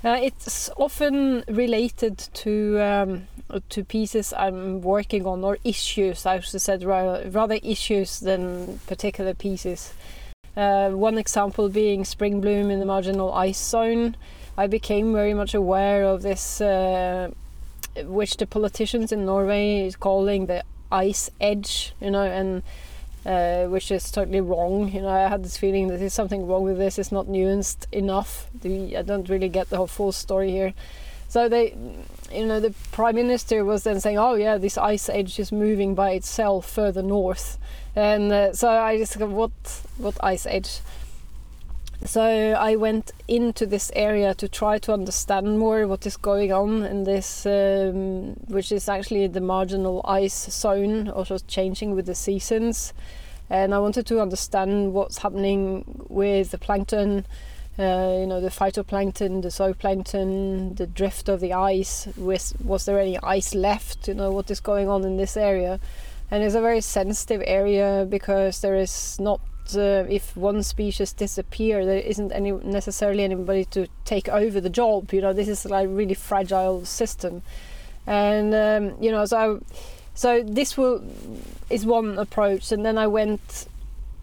uh, 0.05 0.19
it's 0.23 0.71
often 0.77 1.45
related 1.49 2.19
to 2.35 2.79
um, 2.81 3.27
to 3.69 3.85
pieces 3.85 4.33
I'm 4.33 4.81
working 4.83 5.27
on 5.27 5.45
or 5.45 5.59
issues. 5.65 6.27
I 6.27 6.41
should 6.41 6.83
rather, 6.83 7.29
rather 7.31 7.59
issues 7.63 8.21
than 8.21 8.79
particular 8.87 9.35
pieces. 9.35 9.93
Uh, 10.57 10.91
one 10.91 11.19
example 11.19 11.69
being 11.69 12.05
spring 12.05 12.41
bloom 12.41 12.71
in 12.71 12.81
the 12.81 12.87
marginal 12.87 13.33
ice 13.33 13.63
zone. 13.63 14.17
I 14.57 14.67
became 14.67 15.13
very 15.13 15.35
much 15.35 15.55
aware 15.55 16.05
of 16.05 16.23
this, 16.23 16.61
uh, 16.61 17.31
which 18.05 18.39
the 18.39 18.47
politicians 18.47 19.13
in 19.13 19.27
Norway 19.27 19.87
is 19.87 19.97
calling 19.97 20.47
the 20.47 20.65
ice 20.91 21.31
edge. 21.41 21.93
You 22.01 22.11
know, 22.11 22.23
and 22.23 22.63
uh, 23.27 23.65
which 23.67 23.91
is 23.91 24.11
totally 24.11 24.41
wrong. 24.41 24.91
You 24.93 25.03
know, 25.03 25.09
I 25.09 25.29
had 25.29 25.45
this 25.45 25.57
feeling 25.57 25.89
that 25.89 25.99
there's 25.99 26.15
something 26.15 26.47
wrong 26.47 26.63
with 26.63 26.79
this. 26.79 26.99
It's 26.99 27.11
not 27.11 27.27
nuanced 27.27 27.87
enough. 27.93 28.49
I 28.65 29.03
don't 29.03 29.29
really 29.29 29.49
get 29.49 29.69
the 29.69 29.77
whole 29.77 29.89
full 29.89 30.13
story 30.13 30.51
here. 30.51 30.75
So 31.29 31.49
they, 31.49 31.77
you 32.33 32.47
know, 32.47 32.61
the 32.61 32.73
prime 32.93 33.17
minister 33.17 33.65
was 33.65 33.83
then 33.83 34.01
saying, 34.01 34.17
"Oh 34.17 34.35
yeah, 34.35 34.59
this 34.59 34.79
ice 34.79 35.09
age 35.09 35.41
is 35.41 35.51
moving 35.51 35.97
by 35.97 36.11
itself 36.13 36.71
further 36.71 37.03
north," 37.03 37.59
and 37.97 38.33
uh, 38.33 38.53
so 38.53 38.69
I 38.71 38.97
just 38.97 39.19
go, 39.19 39.27
"What? 39.27 39.51
What 39.99 40.17
ice 40.23 40.47
edge?" 40.47 40.79
So 42.07 42.23
I 42.23 42.77
went 42.77 43.13
into 43.29 43.67
this 43.67 43.91
area 43.95 44.35
to 44.35 44.49
try 44.49 44.79
to 44.79 44.93
understand 44.93 45.59
more 45.59 45.87
what 45.87 46.07
is 46.07 46.17
going 46.17 46.53
on 46.53 46.85
in 46.85 47.05
this, 47.05 47.45
um, 47.47 48.35
which 48.49 48.73
is 48.73 48.89
actually 48.89 49.27
the 49.27 49.41
marginal 49.41 50.01
ice 50.05 50.51
zone, 50.51 51.09
also 51.09 51.39
changing 51.39 51.95
with 51.95 52.07
the 52.07 52.15
seasons. 52.15 52.95
And 53.51 53.75
I 53.75 53.79
wanted 53.79 54.07
to 54.07 54.21
understand 54.21 54.93
what's 54.93 55.19
happening 55.19 55.85
with 56.09 56.51
the 56.51 56.59
plankton, 56.59 57.27
uh, 57.79 58.17
you 58.21 58.27
know, 58.27 58.41
the 58.41 58.51
phytoplankton, 58.51 59.43
the 59.43 59.49
zooplankton, 59.49 60.77
the 60.77 60.87
drift 60.87 61.29
of 61.29 61.41
the 61.41 61.53
ice. 61.53 62.09
Was, 62.17 62.55
was 62.65 62.87
there 62.87 62.99
any 62.99 63.19
ice 63.19 63.55
left? 63.55 64.09
You 64.09 64.15
know, 64.15 64.31
what 64.31 64.51
is 64.51 64.61
going 64.61 64.89
on 64.89 65.05
in 65.05 65.17
this 65.17 65.37
area? 65.37 65.79
And 66.31 66.43
it's 66.43 66.55
a 66.55 66.61
very 66.61 66.81
sensitive 66.81 67.43
area 67.47 68.07
because 68.09 68.61
there 68.61 68.75
is 68.75 69.21
not 69.21 69.41
uh, 69.75 70.05
if 70.09 70.37
one 70.37 70.63
species 70.63 71.13
disappear, 71.13 71.87
there 71.87 71.99
isn't 71.99 72.31
any 72.33 72.53
necessarily 72.53 73.25
anybody 73.25 73.65
to 73.67 73.87
take 74.05 74.29
over 74.29 74.61
the 74.61 74.71
job. 74.71 75.13
You 75.13 75.23
know, 75.23 75.33
this 75.33 75.49
is 75.49 75.65
like 75.65 75.87
a 75.87 75.89
really 75.89 76.15
fragile 76.15 76.85
system, 76.85 77.43
and 78.07 78.55
um, 78.55 79.03
you 79.03 79.11
know, 79.11 79.25
so 79.25 79.63
so 80.15 80.43
this 80.43 80.77
will 80.77 81.03
is 81.71 81.87
one 81.87 82.19
approach, 82.19 82.73
and 82.73 82.85
then 82.85 82.99
I 82.99 83.07
went 83.07 83.67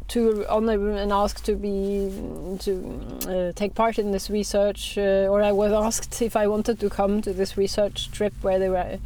to 0.09 0.45
on 0.47 0.65
the 0.65 0.73
and 0.73 1.11
asked 1.11 1.45
to 1.45 1.55
be 1.55 2.11
to 2.59 2.73
uh, 3.27 3.51
take 3.53 3.73
part 3.75 3.97
in 3.97 4.11
this 4.11 4.29
research, 4.29 4.97
uh, 4.97 5.27
or 5.29 5.41
I 5.41 5.51
was 5.51 5.71
asked 5.85 6.21
if 6.21 6.35
I 6.35 6.47
wanted 6.47 6.79
to 6.79 6.89
come 6.89 7.21
to 7.21 7.33
this 7.33 7.57
research 7.57 8.11
trip 8.11 8.33
where 8.41 8.59
they 8.59 8.69
were 8.69 8.99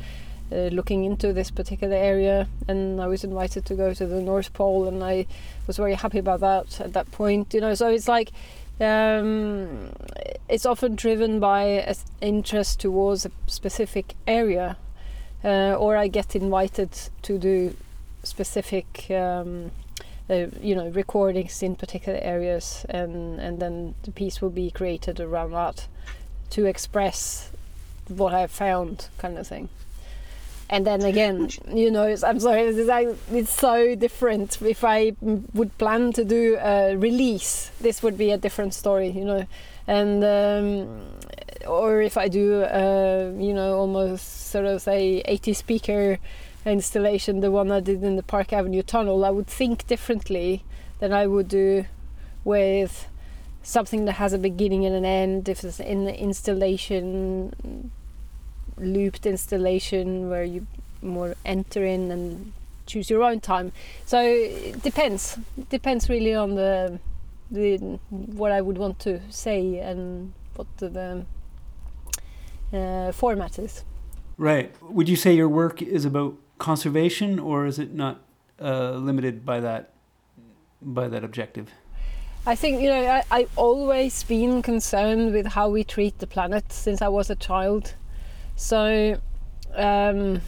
uh, 0.52 0.56
looking 0.56 1.04
into 1.04 1.34
this 1.34 1.52
particular 1.52 1.96
area, 1.96 2.48
and 2.68 3.02
I 3.02 3.08
was 3.08 3.24
invited 3.24 3.66
to 3.66 3.76
go 3.76 3.94
to 3.94 4.06
the 4.06 4.22
North 4.22 4.54
Pole, 4.54 4.88
and 4.88 5.04
I 5.04 5.26
was 5.68 5.78
very 5.78 5.96
happy 5.96 6.20
about 6.20 6.40
that 6.40 6.82
at 6.82 6.94
that 6.94 7.12
point. 7.12 7.54
You 7.54 7.62
know, 7.62 7.76
so 7.76 7.90
it's 7.90 8.08
like 8.08 8.32
um, 8.80 9.92
it's 10.48 10.66
often 10.66 10.96
driven 10.96 11.40
by 11.40 11.64
an 11.64 11.96
interest 12.22 12.80
towards 12.80 13.26
a 13.26 13.32
specific 13.48 14.16
area, 14.26 14.78
uh, 15.44 15.76
or 15.76 15.98
I 15.98 16.08
get 16.08 16.36
invited 16.36 16.92
to 17.24 17.38
do 17.38 17.76
specific. 18.24 19.10
Um, 19.12 19.72
uh, 20.30 20.48
you 20.60 20.76
know 20.76 20.90
recordings 20.90 21.64
in 21.64 21.74
particular 21.74 22.20
areas 22.22 22.86
and 22.90 23.40
and 23.40 23.62
then 23.62 23.96
the 24.04 24.12
piece 24.12 24.42
will 24.42 24.50
be 24.50 24.70
created 24.70 25.22
around 25.22 25.52
that 25.52 25.88
to 26.50 26.66
express 26.66 27.50
what 28.10 28.34
I've 28.34 28.52
found 28.52 29.08
kind 29.18 29.38
of 29.38 29.48
thing 29.48 29.70
and 30.70 30.86
then 30.86 31.02
again 31.04 31.50
you 31.72 31.90
know 31.90 32.16
i'm 32.24 32.40
sorry 32.40 32.62
it's, 32.62 32.88
like, 32.88 33.08
it's 33.32 33.52
so 33.52 33.96
different. 33.96 34.62
If 34.62 34.84
i 34.84 35.14
would 35.22 35.78
plan 35.78 36.14
to 36.14 36.24
do 36.24 36.58
a 36.60 36.96
release 36.96 37.72
this 37.82 38.04
would 38.04 38.18
be 38.18 38.32
a 38.32 38.38
different 38.38 38.74
story 38.74 39.10
you 39.10 39.26
know. 39.26 39.46
And 39.90 40.22
um, 40.22 41.00
or 41.66 42.02
if 42.02 42.18
i 42.18 42.28
do 42.28 42.64
uh, 42.64 43.32
you 43.38 43.54
know 43.54 43.78
almost 43.78 44.50
sort 44.52 44.66
of 44.66 44.82
say 44.82 45.22
80 45.26 45.54
speaker 45.54 46.20
installation 46.66 47.40
the 47.40 47.50
one 47.50 47.72
i 47.72 47.80
did 47.80 48.04
in 48.04 48.18
the 48.18 48.24
park 48.24 48.52
avenue 48.52 48.84
tunnel 48.84 49.24
i 49.24 49.30
would 49.30 49.48
think 49.48 49.88
differently 49.88 50.64
than 51.00 51.14
i 51.14 51.26
would 51.26 51.48
do 51.48 51.86
with 52.44 53.08
something 53.68 54.06
that 54.06 54.14
has 54.14 54.32
a 54.32 54.38
beginning 54.38 54.86
and 54.86 54.96
an 54.96 55.04
end. 55.04 55.50
If 55.50 55.64
it's 55.64 55.80
in 55.80 56.06
the 56.06 56.18
installation 56.18 57.92
looped 58.78 59.26
installation 59.26 60.30
where 60.30 60.44
you 60.44 60.68
more 61.02 61.36
enter 61.46 61.86
in 61.86 62.12
and 62.12 62.54
choose 62.86 63.10
your 63.10 63.24
own 63.24 63.40
time. 63.40 63.72
So 64.06 64.20
it 64.22 64.82
depends. 64.82 65.38
It 65.58 65.70
depends 65.70 66.10
really 66.10 66.34
on 66.34 66.56
the 66.56 67.00
the 67.52 67.78
what 68.10 68.52
I 68.52 68.62
would 68.62 68.78
want 68.78 69.00
to 69.00 69.22
say 69.30 69.80
and 69.80 70.34
what 70.56 70.68
the, 70.78 70.90
the 72.72 72.78
uh, 72.78 73.12
format 73.12 73.60
is. 73.60 73.84
Right. 74.38 74.74
Would 74.82 75.10
you 75.10 75.16
say 75.16 75.34
your 75.34 75.50
work 75.50 75.82
is 75.82 76.06
about 76.06 76.36
conservation, 76.58 77.40
or 77.40 77.66
is 77.66 77.80
it 77.80 77.94
not 77.94 78.22
uh, 78.62 78.92
limited 78.92 79.46
by 79.46 79.60
that 79.62 79.94
by 80.82 81.08
that 81.08 81.24
objective? 81.24 81.72
I 82.46 82.56
think 82.56 82.82
you 82.82 82.90
know 82.90 83.06
I, 83.06 83.24
I've 83.32 83.52
always 83.56 84.24
been 84.24 84.62
concerned 84.62 85.34
with 85.34 85.48
how 85.48 85.70
we 85.70 85.84
treat 85.84 86.20
the 86.20 86.28
planet 86.28 86.72
since 86.72 87.02
I 87.02 87.08
was 87.08 87.30
a 87.30 87.36
child. 87.36 87.96
So, 88.58 89.22
um, 89.76 90.42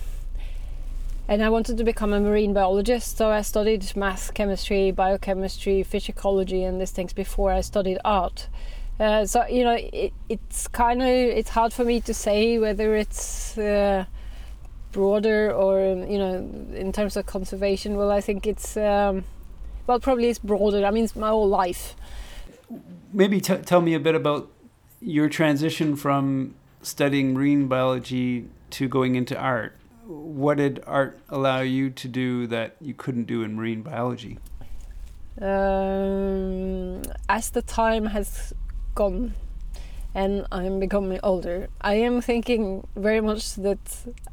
and 1.27 1.43
I 1.43 1.49
wanted 1.49 1.77
to 1.77 1.83
become 1.83 2.11
a 2.11 2.19
marine 2.19 2.53
biologist. 2.53 3.17
So 3.17 3.29
I 3.29 3.43
studied 3.43 3.95
math, 3.95 4.33
chemistry, 4.33 4.89
biochemistry, 4.89 5.83
fish 5.83 6.09
ecology, 6.09 6.63
and 6.63 6.81
these 6.81 6.89
things 6.89 7.13
before 7.13 7.51
I 7.51 7.61
studied 7.61 7.99
art. 8.03 8.47
Uh, 8.99 9.27
so 9.27 9.45
you 9.45 9.63
know, 9.63 9.77
it, 9.79 10.11
it's 10.27 10.67
kind 10.67 11.03
of 11.03 11.07
it's 11.07 11.51
hard 11.51 11.71
for 11.71 11.85
me 11.85 12.01
to 12.01 12.13
say 12.13 12.57
whether 12.57 12.95
it's 12.95 13.57
uh, 13.59 14.05
broader 14.91 15.53
or 15.53 15.79
you 15.79 16.17
know 16.17 16.35
in 16.73 16.91
terms 16.91 17.15
of 17.15 17.27
conservation. 17.27 17.95
Well, 17.95 18.09
I 18.09 18.21
think 18.21 18.47
it's 18.47 18.75
um, 18.75 19.23
well 19.85 19.99
probably 19.99 20.29
it's 20.29 20.39
broader. 20.39 20.83
I 20.83 20.89
mean, 20.89 21.03
it's 21.03 21.15
my 21.15 21.29
whole 21.29 21.47
life. 21.47 21.95
Maybe 23.13 23.39
t- 23.39 23.57
tell 23.57 23.81
me 23.81 23.93
a 23.93 23.99
bit 23.99 24.15
about 24.15 24.51
your 24.99 25.29
transition 25.29 25.95
from 25.95 26.55
studying 26.81 27.33
marine 27.33 27.67
biology 27.67 28.47
to 28.71 28.87
going 28.87 29.15
into 29.15 29.37
art, 29.37 29.75
what 30.05 30.57
did 30.57 30.83
art 30.87 31.19
allow 31.29 31.61
you 31.61 31.89
to 31.89 32.07
do 32.07 32.47
that 32.47 32.75
you 32.81 32.93
couldn't 32.93 33.25
do 33.25 33.43
in 33.43 33.55
marine 33.55 33.81
biology? 33.81 34.39
Um, 35.39 37.01
as 37.29 37.51
the 37.51 37.61
time 37.61 38.07
has 38.07 38.53
gone 38.95 39.33
and 40.15 40.45
I'm 40.51 40.79
becoming 40.79 41.19
older, 41.21 41.69
I 41.81 41.93
am 41.95 42.21
thinking 42.21 42.87
very 42.95 43.21
much 43.21 43.55
that 43.55 43.79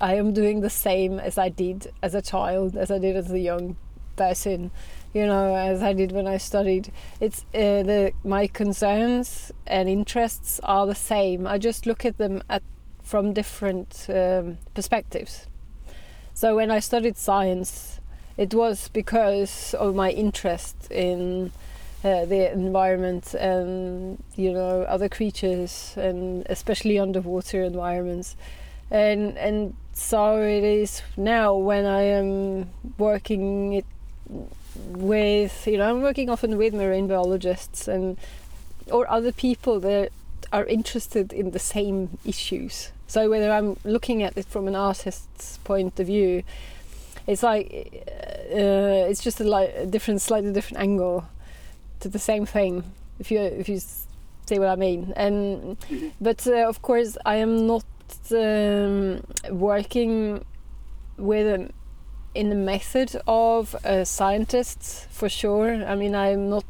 I 0.00 0.14
am 0.14 0.32
doing 0.32 0.60
the 0.60 0.70
same 0.70 1.20
as 1.20 1.36
I 1.36 1.50
did 1.50 1.92
as 2.02 2.14
a 2.14 2.22
child, 2.22 2.76
as 2.76 2.90
I 2.90 2.98
did 2.98 3.16
as 3.16 3.30
a 3.30 3.38
young 3.38 3.76
person 4.16 4.70
you 5.16 5.26
know, 5.26 5.56
as 5.56 5.82
I 5.82 5.94
did 5.94 6.12
when 6.12 6.26
I 6.26 6.36
studied. 6.36 6.92
It's 7.20 7.40
uh, 7.54 7.82
the 7.90 8.12
my 8.22 8.46
concerns 8.46 9.50
and 9.66 9.88
interests 9.88 10.60
are 10.62 10.86
the 10.86 10.94
same. 10.94 11.46
I 11.46 11.56
just 11.56 11.86
look 11.86 12.04
at 12.04 12.18
them 12.18 12.42
at 12.50 12.62
from 13.02 13.32
different 13.32 14.06
um, 14.10 14.58
perspectives. 14.74 15.46
So 16.34 16.56
when 16.56 16.70
I 16.70 16.80
studied 16.80 17.16
science, 17.16 18.00
it 18.36 18.52
was 18.52 18.88
because 18.88 19.74
of 19.74 19.94
my 19.94 20.10
interest 20.10 20.76
in 20.90 21.50
uh, 22.04 22.26
the 22.26 22.52
environment 22.52 23.32
and 23.32 24.22
you 24.36 24.52
know 24.52 24.82
other 24.82 25.08
creatures 25.08 25.94
and 25.96 26.46
especially 26.50 26.98
underwater 26.98 27.64
environments 27.64 28.36
and 28.90 29.38
and 29.38 29.74
so 29.94 30.42
it 30.42 30.62
is 30.62 31.02
now 31.16 31.54
when 31.54 31.86
I 31.86 32.02
am 32.02 32.68
working 32.98 33.72
it 33.72 33.86
with 34.88 35.66
you 35.66 35.78
know 35.78 35.90
I'm 35.90 36.02
working 36.02 36.30
often 36.30 36.56
with 36.56 36.74
marine 36.74 37.06
biologists 37.06 37.88
and 37.88 38.16
or 38.90 39.10
other 39.10 39.32
people 39.32 39.80
that 39.80 40.10
are 40.52 40.64
interested 40.64 41.32
in 41.32 41.50
the 41.50 41.58
same 41.58 42.18
issues. 42.24 42.90
So 43.08 43.30
whether 43.30 43.52
I'm 43.52 43.76
looking 43.84 44.22
at 44.22 44.36
it 44.36 44.46
from 44.46 44.68
an 44.68 44.74
artist's 44.74 45.58
point 45.58 45.98
of 46.00 46.06
view, 46.06 46.42
it's 47.26 47.42
like 47.42 47.66
uh, 48.52 49.10
it's 49.10 49.22
just 49.22 49.40
a, 49.40 49.44
li- 49.44 49.72
a 49.76 49.86
different, 49.86 50.22
slightly 50.22 50.52
different 50.52 50.80
angle 50.80 51.26
to 52.00 52.08
the 52.08 52.18
same 52.18 52.46
thing. 52.46 52.84
If 53.18 53.30
you 53.30 53.40
if 53.40 53.68
you 53.68 53.80
see 53.80 54.58
what 54.58 54.68
I 54.68 54.76
mean, 54.76 55.12
and 55.16 55.76
but 56.20 56.46
uh, 56.46 56.68
of 56.68 56.82
course 56.82 57.16
I 57.24 57.36
am 57.36 57.66
not 57.66 57.84
um, 58.30 59.24
working 59.50 60.44
with 61.16 61.46
an 61.46 61.72
in 62.36 62.50
the 62.50 62.54
method 62.72 63.20
of 63.26 63.74
uh, 63.74 64.04
scientists 64.04 65.06
for 65.10 65.28
sure. 65.28 65.84
I 65.84 65.94
mean, 65.94 66.14
I'm 66.14 66.48
not 66.50 66.66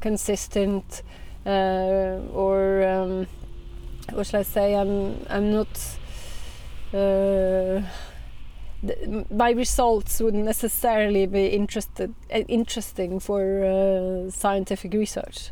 consistent 0.00 1.02
uh, 1.46 2.20
or 2.32 2.82
um, 2.86 3.26
what 4.12 4.26
shall 4.26 4.40
I 4.40 4.42
say? 4.42 4.74
I'm 4.74 5.24
I'm 5.28 5.52
not. 5.52 5.68
Uh, 6.92 7.82
my 9.30 9.50
results 9.50 10.20
wouldn't 10.20 10.44
necessarily 10.44 11.26
be 11.26 11.46
interested 11.48 12.14
uh, 12.34 12.38
interesting 12.48 13.20
for 13.20 13.64
uh, 13.64 14.30
scientific 14.30 14.92
research 14.94 15.50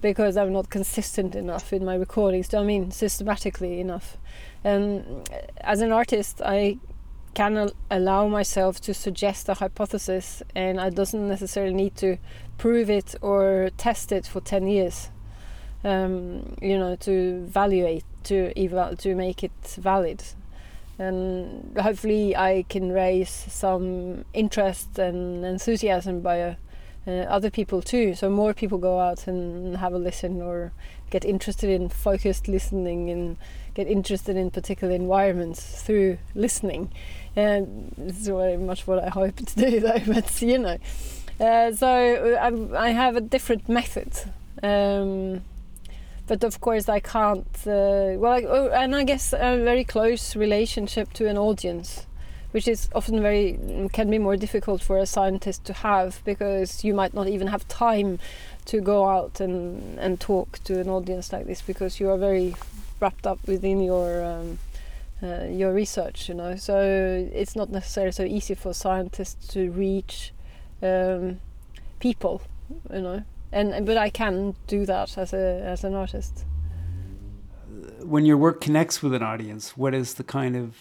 because 0.00 0.36
I'm 0.36 0.52
not 0.52 0.70
consistent 0.70 1.34
enough 1.34 1.72
in 1.72 1.84
my 1.84 1.94
recordings. 1.94 2.54
I 2.54 2.62
mean, 2.62 2.90
systematically 2.90 3.80
enough. 3.80 4.16
And 4.62 5.28
as 5.60 5.80
an 5.80 5.92
artist, 5.92 6.40
I 6.44 6.78
can 7.38 7.70
allow 7.88 8.26
myself 8.26 8.80
to 8.80 8.92
suggest 8.92 9.48
a 9.48 9.54
hypothesis 9.54 10.42
and 10.56 10.80
I 10.80 10.90
doesn't 10.90 11.28
necessarily 11.28 11.72
need 11.72 11.94
to 11.98 12.16
prove 12.56 12.90
it 12.90 13.14
or 13.22 13.70
test 13.76 14.10
it 14.10 14.26
for 14.26 14.40
10 14.40 14.66
years 14.66 15.10
um, 15.84 16.56
you 16.60 16.76
know 16.76 16.96
to 16.96 17.12
evaluate 17.46 18.02
to 18.24 18.52
eval 18.56 18.96
to 18.96 19.14
make 19.14 19.44
it 19.44 19.52
valid 19.80 20.24
and 20.98 21.78
hopefully 21.78 22.34
I 22.36 22.64
can 22.68 22.90
raise 22.90 23.30
some 23.30 24.24
interest 24.34 24.98
and 24.98 25.44
enthusiasm 25.44 26.20
by 26.20 26.36
a 26.38 26.56
uh, 27.08 27.22
other 27.22 27.48
people 27.48 27.80
too. 27.80 28.14
So 28.14 28.28
more 28.28 28.52
people 28.52 28.76
go 28.76 29.00
out 29.00 29.26
and 29.26 29.78
have 29.78 29.94
a 29.94 29.98
listen 29.98 30.42
or 30.42 30.72
get 31.08 31.24
interested 31.24 31.70
in 31.70 31.88
focused 31.88 32.48
listening 32.48 33.08
and 33.08 33.38
get 33.72 33.88
interested 33.88 34.36
in 34.36 34.50
particular 34.50 34.94
environments 34.94 35.80
through 35.80 36.18
listening. 36.34 36.92
And 37.38 37.92
this 37.96 38.18
is 38.22 38.26
very 38.26 38.56
much 38.56 38.84
what 38.88 38.98
I 38.98 39.10
hope 39.10 39.36
to 39.36 39.54
do, 39.54 39.78
though. 39.86 40.02
But 40.06 40.42
you 40.42 40.58
know, 40.58 40.78
uh, 41.38 41.72
so 41.72 41.88
I, 42.46 42.86
I, 42.86 42.90
have 42.90 43.14
a 43.14 43.20
different 43.20 43.68
method. 43.68 44.12
Um, 44.60 45.42
but 46.26 46.42
of 46.42 46.60
course, 46.60 46.88
I 46.88 46.98
can't. 46.98 47.46
Uh, 47.64 48.18
well, 48.18 48.32
I, 48.32 48.42
oh, 48.42 48.70
and 48.70 48.96
I 48.96 49.04
guess 49.04 49.32
a 49.32 49.62
very 49.62 49.84
close 49.84 50.34
relationship 50.34 51.12
to 51.12 51.28
an 51.28 51.38
audience 51.38 52.06
which 52.50 52.66
is 52.66 52.88
often 52.94 53.20
very 53.20 53.58
can 53.92 54.10
be 54.10 54.18
more 54.18 54.36
difficult 54.36 54.82
for 54.82 54.96
a 54.98 55.06
scientist 55.06 55.64
to 55.66 55.72
have 55.74 56.20
because 56.24 56.82
you 56.82 56.94
might 56.94 57.12
not 57.12 57.28
even 57.28 57.46
have 57.48 57.68
time 57.68 58.18
to 58.64 58.80
go 58.80 59.06
out 59.06 59.38
and 59.38 59.98
and 59.98 60.18
talk 60.18 60.58
to 60.64 60.80
an 60.80 60.88
audience 60.88 61.32
like 61.32 61.46
this 61.46 61.60
because 61.62 62.00
you 62.00 62.08
are 62.10 62.16
very 62.16 62.56
wrapped 63.00 63.26
up 63.26 63.38
within 63.46 63.80
your 63.80 64.24
um, 64.24 64.58
uh, 65.22 65.44
your 65.44 65.72
research 65.72 66.28
you 66.28 66.34
know 66.34 66.56
so 66.56 66.78
it's 67.32 67.56
not 67.56 67.70
necessarily 67.70 68.12
so 68.12 68.24
easy 68.24 68.54
for 68.54 68.72
scientists 68.72 69.48
to 69.48 69.70
reach 69.70 70.32
um, 70.82 71.40
people 71.98 72.42
you 72.92 73.00
know 73.00 73.22
and 73.50 73.86
but 73.86 73.96
I 73.96 74.10
can 74.10 74.54
do 74.66 74.86
that 74.86 75.16
as 75.16 75.32
a 75.32 75.62
as 75.64 75.84
an 75.84 75.94
artist 75.94 76.44
when 78.02 78.24
your 78.24 78.36
work 78.36 78.60
connects 78.60 79.02
with 79.02 79.14
an 79.14 79.22
audience 79.22 79.76
what 79.76 79.94
is 79.94 80.14
the 80.14 80.24
kind 80.24 80.56
of 80.56 80.76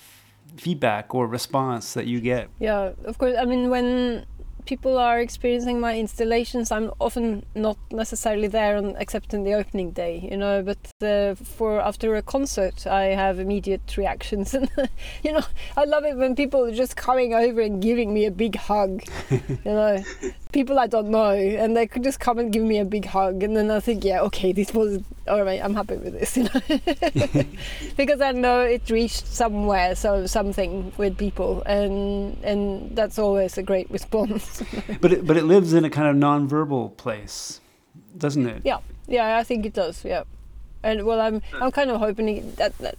feedback 0.56 1.14
or 1.14 1.28
response 1.28 1.94
that 1.94 2.08
you 2.08 2.22
get? 2.22 2.50
Yeah, 2.60 2.94
of 3.06 3.18
course. 3.18 3.36
I 3.38 3.46
mean, 3.46 3.70
when 3.70 4.26
people 4.68 4.98
are 4.98 5.20
experiencing 5.20 5.80
my 5.80 5.98
installations, 5.98 6.72
I'm 6.72 6.92
often 7.00 7.44
not 7.56 7.78
necessarily 7.92 8.48
there 8.48 8.76
on, 8.78 8.96
except 9.00 9.34
in 9.34 9.44
the 9.44 9.54
opening 9.54 9.92
day, 9.92 10.28
you 10.30 10.38
know. 10.38 10.62
But 10.62 10.78
uh, 11.02 11.36
for 11.36 11.80
after 11.80 12.16
a 12.16 12.22
concert, 12.22 12.86
I 12.86 13.06
have 13.06 13.40
immediate 13.40 13.96
reactions, 13.98 14.54
and 14.58 14.70
you 15.24 15.32
know, 15.32 15.46
I 15.76 15.86
love 15.86 16.04
it 16.04 16.18
when 16.18 16.36
people 16.36 16.64
are 16.66 16.76
just 16.76 16.96
coming 16.96 17.34
over 17.34 17.62
and 17.62 17.82
giving 17.82 18.14
me 18.14 18.26
a 18.26 18.32
big 18.32 18.56
hug, 18.58 19.02
you 19.30 19.58
know, 19.66 20.04
people 20.52 20.78
I 20.78 20.88
don't 20.88 21.10
know, 21.10 21.32
and 21.32 21.76
they 21.76 21.88
could 21.88 22.04
just 22.04 22.20
come 22.20 22.38
and 22.38 22.52
give 22.52 22.64
me 22.64 22.78
a 22.78 22.86
big 22.86 23.06
hug, 23.06 23.44
and 23.44 23.56
then 23.56 23.72
I 23.72 23.80
think, 23.80 24.04
yeah, 24.04 24.22
okay, 24.22 24.52
this 24.52 24.74
was 24.74 25.02
all 25.28 25.44
right. 25.44 25.64
I'm 25.64 25.74
happy 25.74 25.98
with 25.98 26.14
this, 26.14 26.38
you 26.38 26.44
know, 26.44 27.44
because 27.98 28.22
I 28.22 28.32
know 28.32 28.62
it 28.62 28.90
reached 28.90 29.28
somewhere, 29.28 29.96
so 29.96 30.26
something 30.26 30.92
with 30.98 31.18
people, 31.18 31.64
and 31.66 32.38
and 32.44 32.96
that's 32.96 33.18
always 33.18 33.58
a 33.58 33.64
great 33.64 33.90
response. 33.90 34.57
but 35.02 35.12
it, 35.12 35.28
but 35.28 35.38
it 35.38 35.44
lives 35.44 35.74
in 35.74 35.86
a 35.86 35.90
kind 35.90 36.08
of 36.08 36.16
non-verbal 36.16 36.90
place, 36.92 37.62
doesn't 38.18 38.48
it? 38.48 38.62
Yeah, 38.66 38.80
yeah, 39.08 39.38
I 39.38 39.44
think 39.44 39.66
it 39.66 39.74
does. 39.74 40.04
Yeah, 40.06 40.24
and 40.84 41.06
well, 41.06 41.20
I'm 41.20 41.42
I'm 41.54 41.72
kind 41.72 41.90
of 41.90 42.00
hoping 42.00 42.54
that, 42.56 42.78
that 42.80 42.98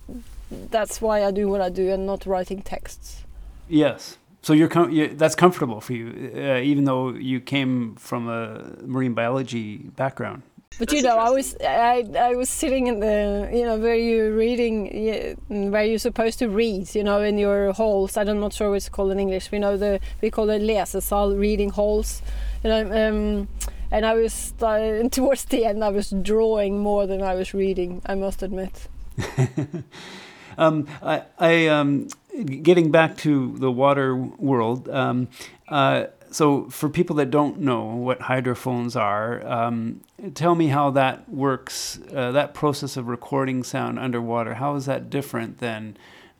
that's 0.50 1.00
why 1.00 1.24
I 1.24 1.30
do 1.30 1.48
what 1.48 1.60
I 1.60 1.68
do 1.68 1.90
and 1.90 2.06
not 2.06 2.26
writing 2.26 2.62
texts. 2.62 3.24
Yes. 3.68 4.18
So 4.42 4.52
you're, 4.52 4.68
com- 4.68 4.90
you're, 4.90 5.08
that's 5.08 5.34
comfortable 5.34 5.80
for 5.80 5.92
you, 5.92 6.32
uh, 6.34 6.60
even 6.60 6.84
though 6.84 7.10
you 7.10 7.40
came 7.40 7.96
from 7.96 8.28
a 8.28 8.76
marine 8.82 9.12
biology 9.12 9.78
background. 9.96 10.42
But 10.78 10.92
you 10.92 11.02
know, 11.02 11.18
I 11.18 11.30
was 11.30 11.56
I, 11.60 12.04
I 12.16 12.34
was 12.36 12.48
sitting 12.48 12.86
in 12.86 13.00
the 13.00 13.50
you 13.52 13.64
know 13.64 13.78
where 13.78 13.96
you're 13.96 14.32
reading 14.36 15.36
where 15.48 15.84
you're 15.84 15.98
supposed 15.98 16.38
to 16.38 16.48
read 16.48 16.94
you 16.94 17.02
know 17.02 17.20
in 17.20 17.36
your 17.38 17.72
halls. 17.72 18.16
I'm 18.16 18.38
not 18.38 18.52
sure 18.52 18.70
what 18.70 18.76
it's 18.76 18.88
called 18.88 19.10
in 19.10 19.18
English. 19.18 19.50
We 19.50 19.58
know 19.58 19.76
the 19.76 20.00
we 20.22 20.30
call 20.30 20.50
it 20.50 20.62
lesesal 20.62 21.38
reading 21.38 21.70
halls, 21.70 22.22
you 22.62 22.70
know. 22.70 23.08
Um, 23.08 23.48
and 23.90 24.04
I 24.04 24.14
was 24.14 24.54
uh, 24.62 25.08
towards 25.10 25.44
the 25.46 25.64
end, 25.64 25.82
I 25.84 25.88
was 25.88 26.10
drawing 26.10 26.78
more 26.78 27.06
than 27.06 27.22
I 27.22 27.34
was 27.34 27.54
reading. 27.54 28.02
I 28.06 28.14
must 28.14 28.42
admit. 28.42 28.88
um, 30.58 30.86
I, 31.02 31.22
I 31.38 31.66
um, 31.68 32.08
getting 32.44 32.90
back 32.90 33.16
to 33.18 33.56
the 33.58 33.70
water 33.70 34.14
world, 34.14 34.88
um, 34.88 35.28
uh, 35.68 36.06
so 36.30 36.68
for 36.70 36.88
people 36.88 37.16
that 37.16 37.30
don't 37.30 37.60
know 37.60 37.84
what 37.84 38.22
hydrophones 38.22 38.96
are, 38.96 39.46
um, 39.46 40.00
tell 40.34 40.54
me 40.54 40.68
how 40.68 40.90
that 40.90 41.28
works. 41.28 41.98
Uh, 42.14 42.32
that 42.32 42.54
process 42.54 42.96
of 42.96 43.08
recording 43.08 43.62
sound 43.64 43.98
underwater, 43.98 44.54
how 44.54 44.74
is 44.76 44.86
that 44.86 45.10
different 45.10 45.58
than 45.58 45.96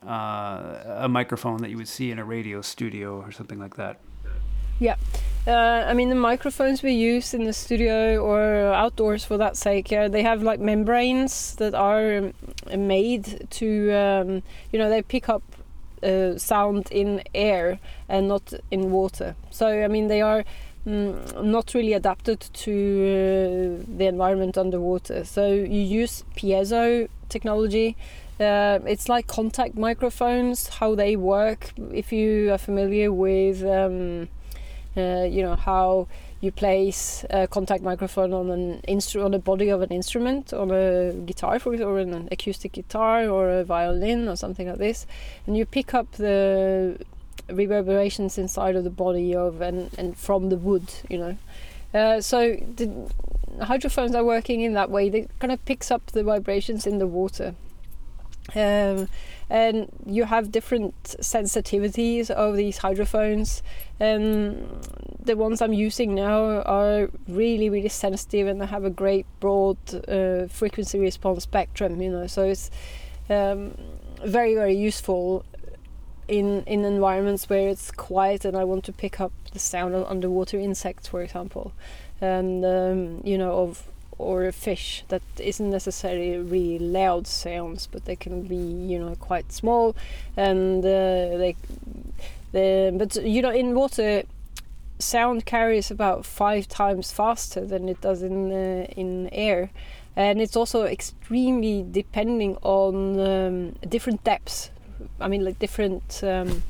uh, 0.07 0.99
a 1.01 1.09
microphone 1.09 1.59
that 1.63 1.71
you 1.71 1.77
would 1.77 1.89
see 1.89 2.11
in 2.11 2.19
a 2.19 2.25
radio 2.25 2.61
studio 2.63 3.21
or 3.21 3.33
something 3.33 3.59
like 3.59 3.77
that? 3.77 3.99
Yeah, 4.81 4.95
uh, 5.47 5.87
I 5.89 5.95
mean 5.95 6.09
the 6.09 6.15
microphones 6.15 6.85
we 6.85 6.93
use 6.93 7.35
in 7.35 7.45
the 7.45 7.53
studio 7.53 8.19
or 8.19 8.73
outdoors, 8.73 9.25
for 9.25 9.37
that 9.39 9.57
sake, 9.57 9.91
yeah, 9.91 10.07
they 10.07 10.23
have 10.23 10.43
like 10.43 10.61
membranes 10.61 11.57
that 11.57 11.75
are 11.75 12.33
made 12.77 13.49
to, 13.51 13.93
um, 13.93 14.43
you 14.73 14.79
know, 14.79 14.89
they 14.89 15.03
pick 15.03 15.29
up 15.29 15.43
uh, 16.03 16.39
sound 16.39 16.89
in 16.91 17.23
air 17.35 17.79
and 18.09 18.29
not 18.29 18.55
in 18.71 18.91
water. 18.91 19.35
So 19.51 19.67
I 19.85 19.89
mean 19.89 20.09
they 20.09 20.23
are 20.23 20.45
mm, 20.87 21.43
not 21.43 21.75
really 21.75 21.93
adapted 21.93 22.41
to 22.41 22.73
uh, 22.73 23.85
the 23.97 24.07
environment 24.07 24.57
underwater. 24.59 25.25
So 25.25 25.47
you 25.53 25.81
use 25.81 26.25
piezo 26.37 27.09
technology. 27.29 27.97
Uh, 28.41 28.79
it's 28.87 29.09
like 29.09 29.27
contact 29.27 29.77
microphones, 29.77 30.69
how 30.69 30.95
they 30.95 31.17
work. 31.17 31.73
If 31.93 32.13
you 32.13 32.53
are 32.53 32.59
familiar 32.59 33.13
with, 33.13 33.65
um, 33.65 34.29
uh, 34.97 35.25
you 35.25 35.43
know 35.43 35.57
how 35.57 36.07
you 36.41 36.53
place 36.53 37.25
a 37.31 37.49
contact 37.49 37.83
microphone 37.83 38.33
on 38.33 38.51
an 38.51 38.81
instru- 38.87 39.25
on 39.25 39.33
the 39.33 39.39
body 39.39 39.69
of 39.69 39.83
an 39.83 39.91
instrument, 39.91 40.53
on 40.53 40.71
a 40.71 41.13
guitar, 41.13 41.59
for 41.59 41.75
or 41.83 41.99
an 41.99 42.29
acoustic 42.31 42.73
guitar 42.73 43.29
or 43.29 43.51
a 43.51 43.65
violin 43.65 44.29
or 44.29 44.37
something 44.37 44.69
like 44.69 44.79
this, 44.79 45.07
and 45.47 45.57
you 45.57 45.67
pick 45.67 45.95
up 45.95 46.13
the 46.13 46.99
reverberations 47.49 48.39
inside 48.39 48.77
of 48.77 48.85
the 48.85 48.91
body 48.91 49.35
of 49.35 49.61
and, 49.61 49.91
and 49.99 50.17
from 50.17 50.49
the 50.49 50.57
wood, 50.57 50.93
you 51.09 51.19
know. 51.19 51.37
Uh, 51.93 52.21
so 52.21 52.55
the 52.77 53.11
hydrophones 53.65 54.15
are 54.15 54.25
working 54.25 54.61
in 54.61 54.75
that 54.75 54.91
way. 54.91 55.09
They 55.09 55.27
kind 55.39 55.53
of 55.53 55.65
picks 55.65 55.91
up 55.91 56.07
the 56.07 56.23
vibrations 56.23 56.87
in 56.87 56.99
the 56.99 57.07
water. 57.07 57.55
Um, 58.55 59.09
and 59.51 59.89
you 60.07 60.25
have 60.25 60.53
different 60.53 60.95
sensitivities 61.05 62.31
of 62.31 62.57
these 62.57 62.79
hydrophones. 62.79 63.63
Um, 64.01 64.81
the 65.21 65.37
ones 65.37 65.63
I'm 65.63 65.73
using 65.73 66.15
now 66.15 66.63
are 66.63 67.09
really, 67.27 67.71
really 67.71 67.89
sensitive 67.89 68.47
and 68.47 68.61
they 68.61 68.67
have 68.67 68.85
a 68.85 68.91
great 68.91 69.27
broad 69.41 69.79
uh, 70.09 70.47
frequency 70.49 70.99
response 70.99 71.45
spectrum, 71.45 72.01
you 72.01 72.11
know, 72.11 72.27
so 72.27 72.45
it's 72.45 72.71
um, 73.31 73.77
very, 74.25 74.55
very 74.55 74.77
useful 74.77 75.45
in, 76.29 76.63
in 76.65 76.85
environments 76.85 77.49
where 77.49 77.69
it's 77.69 77.91
quiet 77.91 78.45
and 78.45 78.57
I 78.57 78.65
want 78.65 78.85
to 78.85 78.93
pick 78.93 79.21
up 79.21 79.33
the 79.53 79.59
sound 79.59 79.95
of 79.95 80.07
underwater 80.09 80.59
insects, 80.59 81.09
for 81.09 81.23
example, 81.23 81.73
and, 82.21 82.65
um, 82.65 83.21
you 83.25 83.39
know, 83.39 83.53
of 83.53 83.89
or 84.19 84.47
a 84.47 84.53
fish 84.53 85.05
that 85.09 85.23
isn't 85.39 85.71
necessarily 85.71 86.37
really 86.37 86.79
loud 86.79 87.27
sounds, 87.27 87.87
but 87.87 88.05
they 88.05 88.17
can 88.17 88.43
be 88.43 88.57
you 88.57 88.99
know 88.99 89.15
quite 89.17 89.53
small, 89.53 89.95
and 90.37 90.85
uh, 90.85 91.39
they, 91.39 91.57
the 92.53 92.95
but 92.97 93.17
you 93.17 93.41
know 93.43 93.51
in 93.51 93.75
water, 93.75 94.25
sound 94.99 95.47
carries 95.47 95.91
about 95.91 96.27
five 96.27 96.67
times 96.69 97.13
faster 97.13 97.65
than 97.65 97.89
it 97.89 98.01
does 98.01 98.23
in 98.23 98.53
uh, 98.53 98.87
in 98.97 99.29
air, 99.31 99.71
and 100.17 100.41
it's 100.41 100.57
also 100.57 100.85
extremely 100.85 101.87
depending 101.91 102.57
on 102.63 103.21
um, 103.21 103.73
different 103.89 104.25
depths. 104.25 104.71
I 105.21 105.29
mean, 105.29 105.45
like 105.45 105.59
different. 105.59 106.23
Um, 106.23 106.63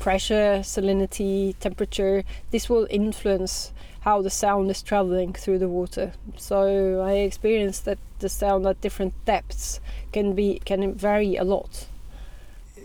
pressure, 0.00 0.60
salinity, 0.62 1.54
temperature, 1.60 2.24
this 2.50 2.70
will 2.70 2.86
influence 2.90 3.70
how 4.00 4.22
the 4.22 4.30
sound 4.30 4.70
is 4.70 4.82
traveling 4.82 5.32
through 5.32 5.58
the 5.58 5.68
water. 5.68 6.12
So 6.36 7.00
I 7.00 7.12
experienced 7.12 7.84
that 7.84 7.98
the 8.18 8.28
sound 8.28 8.66
at 8.66 8.80
different 8.80 9.14
depths 9.24 9.80
can 10.12 10.34
be 10.34 10.60
can 10.64 10.94
vary 10.94 11.36
a 11.36 11.44
lot. 11.44 11.86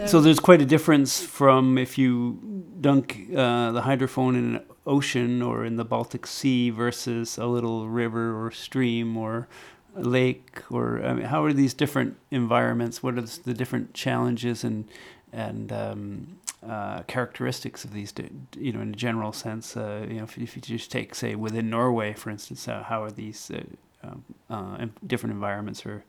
So 0.08 0.20
there's 0.20 0.42
quite 0.42 0.62
a 0.62 0.66
difference 0.66 1.22
from 1.22 1.78
if 1.78 1.98
you 1.98 2.38
dunk 2.82 3.28
uh, 3.32 3.72
the 3.72 3.82
hydrophone 3.82 4.36
in 4.36 4.56
an 4.56 4.64
ocean 4.86 5.42
or 5.42 5.64
in 5.64 5.78
the 5.78 5.86
Baltic 5.86 6.28
Sea 6.28 6.70
versus 6.70 7.38
a 7.38 7.46
little 7.46 7.88
river 7.88 8.36
or 8.46 8.52
stream 8.52 9.16
or 9.16 9.48
lake 9.96 10.62
or 10.70 11.02
I 11.02 11.14
mean, 11.14 11.26
how 11.26 11.46
are 11.46 11.54
these 11.54 11.74
different 11.74 12.18
environments? 12.30 13.02
What 13.02 13.18
are 13.18 13.22
the 13.22 13.54
different 13.54 13.94
challenges 13.94 14.66
and 14.66 14.90
and 15.32 15.72
um, 15.72 16.38
uh, 16.68 17.04
characteristics 17.04 17.84
of 17.84 17.94
these, 17.94 18.14
you 18.58 18.72
know, 18.72 18.82
in 18.82 18.90
a 18.90 18.96
general 18.96 19.32
sense. 19.32 19.78
Uh, 19.78 20.06
you 20.08 20.16
know, 20.16 20.24
if, 20.24 20.38
if, 20.38 20.56
you 20.56 20.62
just 20.62 20.92
take, 20.92 21.16
say, 21.16 21.36
within 21.36 21.70
Norway, 21.70 22.14
for 22.14 22.30
instance, 22.30 22.68
uh, 22.68 22.84
how 22.84 23.04
are 23.04 23.12
these 23.12 23.52
uh, 23.52 23.64
um, 24.04 24.24
uh, 24.50 24.86
different 25.06 25.34
environments, 25.34 25.86
or 25.86 26.04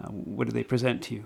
uh, 0.00 0.08
what 0.08 0.46
do 0.46 0.52
they 0.52 0.64
present 0.64 1.02
to 1.02 1.14
you? 1.14 1.24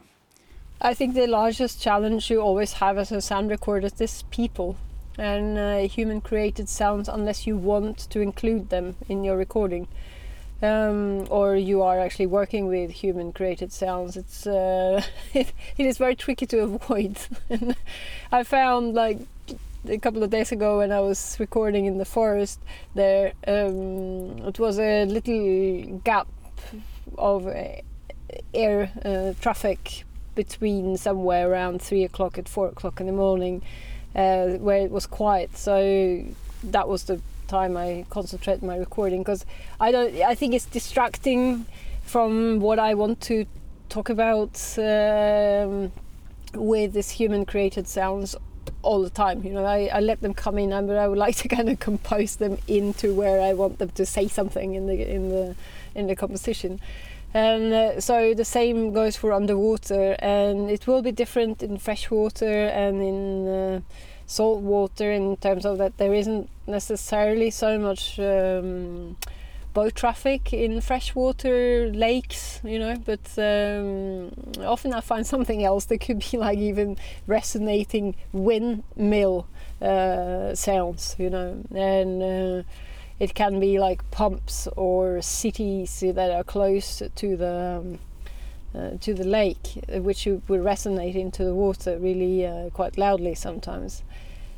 I 0.81 0.95
think 0.95 1.15
the 1.15 1.27
largest 1.27 1.81
challenge 1.81 2.31
you 2.31 2.41
always 2.41 2.75
have 2.75 2.97
as 2.99 3.13
a 3.13 3.21
sound 3.21 3.51
recorder 3.51 3.91
is 3.99 4.25
people. 4.31 4.77
and 5.19 5.91
human 5.91 6.21
created 6.21 6.69
sounds 6.69 7.09
unless 7.09 7.47
you 7.47 7.57
want 7.57 7.99
to 8.11 8.21
include 8.21 8.71
them 8.71 8.97
in 9.09 9.25
your 9.25 9.37
recording. 9.37 9.87
Um, 10.63 11.27
or 11.31 11.57
you 11.57 11.83
are 11.83 11.99
actually 11.99 12.27
working 12.27 12.67
with 12.67 12.91
human 12.91 13.33
created 13.33 13.73
sounds. 13.73 14.17
It's 14.17 14.47
uh, 14.47 15.03
it, 15.33 15.53
it 15.79 15.87
is 15.87 15.99
very 15.99 16.15
tricky 16.15 16.47
to 16.47 16.59
avoid. 16.69 17.19
I 18.33 18.43
found 18.43 18.95
like 18.95 19.19
a 19.89 19.99
couple 19.99 20.23
of 20.23 20.31
days 20.31 20.53
ago 20.53 20.79
when 20.79 20.93
I 20.93 21.01
was 21.01 21.37
recording 21.41 21.87
in 21.87 21.99
the 21.99 22.05
forest 22.05 22.61
there, 22.95 23.33
um, 23.47 24.47
it 24.47 24.59
was 24.59 24.79
a 24.79 25.07
little 25.07 26.01
gap 26.05 26.29
of 27.17 27.49
air 28.55 28.91
uh, 29.05 29.33
traffic 29.41 30.05
between 30.35 30.97
somewhere 30.97 31.51
around 31.51 31.83
three 31.83 32.05
o'clock 32.05 32.39
and 32.39 32.49
four 32.49 32.69
o'clock 32.69 33.01
in 33.01 33.07
the 33.07 33.13
morning 33.13 33.63
uh, 34.15 34.49
where 34.59 34.79
it 34.79 34.91
was 34.91 35.07
quiet. 35.07 35.57
So 35.57 36.25
that 36.65 36.89
was 36.89 37.05
the 37.05 37.21
time 37.51 37.77
I 37.77 38.05
concentrate 38.11 38.63
my 38.63 38.77
recording 38.77 39.21
because 39.23 39.45
I 39.81 39.91
don't. 39.91 40.15
I 40.33 40.35
think 40.35 40.55
it's 40.55 40.67
distracting 40.67 41.67
from 42.05 42.61
what 42.61 42.79
I 42.79 42.95
want 42.95 43.21
to 43.23 43.45
talk 43.89 44.09
about 44.09 44.55
um, 44.79 45.93
with 46.55 46.93
this 46.93 47.11
human 47.11 47.45
created 47.45 47.87
sounds 47.89 48.37
all 48.83 49.03
the 49.03 49.11
time. 49.11 49.43
You 49.45 49.53
know, 49.53 49.65
I, 49.65 49.91
I 49.93 50.01
let 50.01 50.21
them 50.21 50.35
come 50.35 50.59
in, 50.59 50.71
but 50.87 50.97
I 50.97 51.07
would 51.09 51.19
like 51.19 51.37
to 51.37 51.49
kind 51.49 51.69
of 51.69 51.81
compose 51.81 52.37
them 52.37 52.59
into 52.67 53.15
where 53.15 53.41
I 53.41 53.53
want 53.53 53.79
them 53.79 53.91
to 53.91 54.07
say 54.07 54.29
something 54.29 54.75
in 54.75 54.87
the 54.87 54.97
in 55.17 55.29
the 55.29 55.57
in 55.95 56.07
the 56.07 56.17
composition. 56.17 56.81
And 57.33 57.73
uh, 57.73 58.01
so 58.01 58.35
the 58.35 58.45
same 58.45 58.93
goes 58.93 59.17
for 59.17 59.33
underwater, 59.33 60.17
and 60.19 60.69
it 60.71 60.87
will 60.87 61.03
be 61.03 61.13
different 61.13 61.63
in 61.63 61.79
freshwater 61.79 62.67
and 62.85 62.97
in 63.03 63.49
uh, 63.49 63.81
salt 64.31 64.61
water 64.61 65.11
in 65.11 65.37
terms 65.39 65.67
of 65.67 65.79
that 65.79 65.99
there 65.99 66.15
isn't 66.15 66.49
necessarily 66.69 67.51
so 67.51 67.77
much 67.81 68.17
um, 68.21 69.17
boat 69.75 69.97
traffic 69.97 70.53
in 70.53 70.81
freshwater 70.81 71.91
lakes, 71.93 72.61
you 72.63 72.79
know, 72.79 72.95
but 73.05 73.27
um, 73.39 74.31
often 74.65 74.93
I 74.93 75.01
find 75.01 75.27
something 75.27 75.65
else 75.65 75.87
that 75.87 75.99
could 75.99 76.21
be 76.31 76.39
like 76.39 76.59
even 76.59 76.97
resonating 77.27 78.15
windmill 78.33 79.49
uh, 79.83 80.55
sounds, 80.55 81.17
you 81.19 81.29
know, 81.29 81.65
and 81.75 82.23
uh, 82.23 82.63
it 83.19 83.35
can 83.35 83.59
be 83.59 83.81
like 83.81 84.09
pumps 84.13 84.69
or 84.77 85.21
cities 85.23 86.05
that 86.07 86.31
are 86.31 86.45
close 86.45 87.03
to 87.17 87.37
the 87.37 87.81
um, 87.81 87.99
uh, 88.73 88.91
to 89.01 89.13
the 89.13 89.25
lake, 89.25 89.83
which 89.89 90.27
will 90.27 90.63
resonate 90.63 91.17
into 91.17 91.45
the 91.45 91.55
water 91.55 91.99
really 91.99 92.47
uh, 92.47 92.71
quite 92.71 92.97
loudly 92.97 93.35
sometimes. 93.35 94.05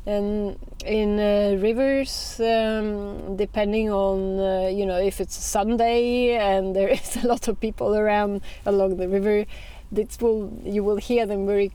And 0.05 0.59
in 0.85 1.17
uh, 1.17 1.61
rivers, 1.61 2.39
um, 2.41 3.37
depending 3.37 3.89
on 3.89 4.39
uh, 4.39 4.67
you 4.67 4.85
know 4.85 4.99
if 4.99 5.21
it's 5.21 5.35
Sunday 5.35 6.35
and 6.35 6.75
there 6.75 6.89
is 6.99 7.23
a 7.23 7.27
lot 7.27 7.47
of 7.47 7.59
people 7.59 7.95
around 7.95 8.41
along 8.65 8.97
the 8.97 9.07
river, 9.07 9.45
this 9.91 10.19
will 10.19 10.51
you 10.63 10.83
will 10.83 10.97
hear 10.97 11.25
them 11.25 11.45
very 11.45 11.71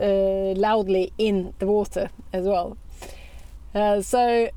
uh, 0.00 0.54
loudly 0.60 1.12
in 1.16 1.54
the 1.58 1.66
water 1.66 2.10
as 2.32 2.44
well. 2.44 2.76
Uh, 3.74 4.00
so 4.02 4.50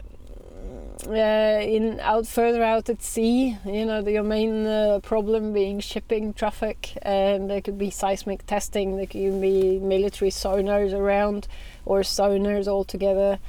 uh, 1.07 1.59
in 1.61 1.99
out 2.01 2.27
further 2.27 2.63
out 2.63 2.89
at 2.89 3.01
sea, 3.01 3.57
you 3.65 3.85
know, 3.85 4.01
the, 4.01 4.13
your 4.13 4.23
main 4.23 4.65
uh, 4.65 4.99
problem 5.01 5.53
being 5.53 5.79
shipping 5.79 6.33
traffic, 6.33 6.93
and 7.01 7.49
there 7.49 7.61
could 7.61 7.77
be 7.77 7.89
seismic 7.89 8.45
testing, 8.45 8.97
there 8.97 9.05
could 9.05 9.39
be 9.41 9.79
military 9.79 10.31
sonars 10.31 10.93
around, 10.93 11.47
or 11.87 12.01
sonars 12.01 12.67
altogether. 12.67 13.39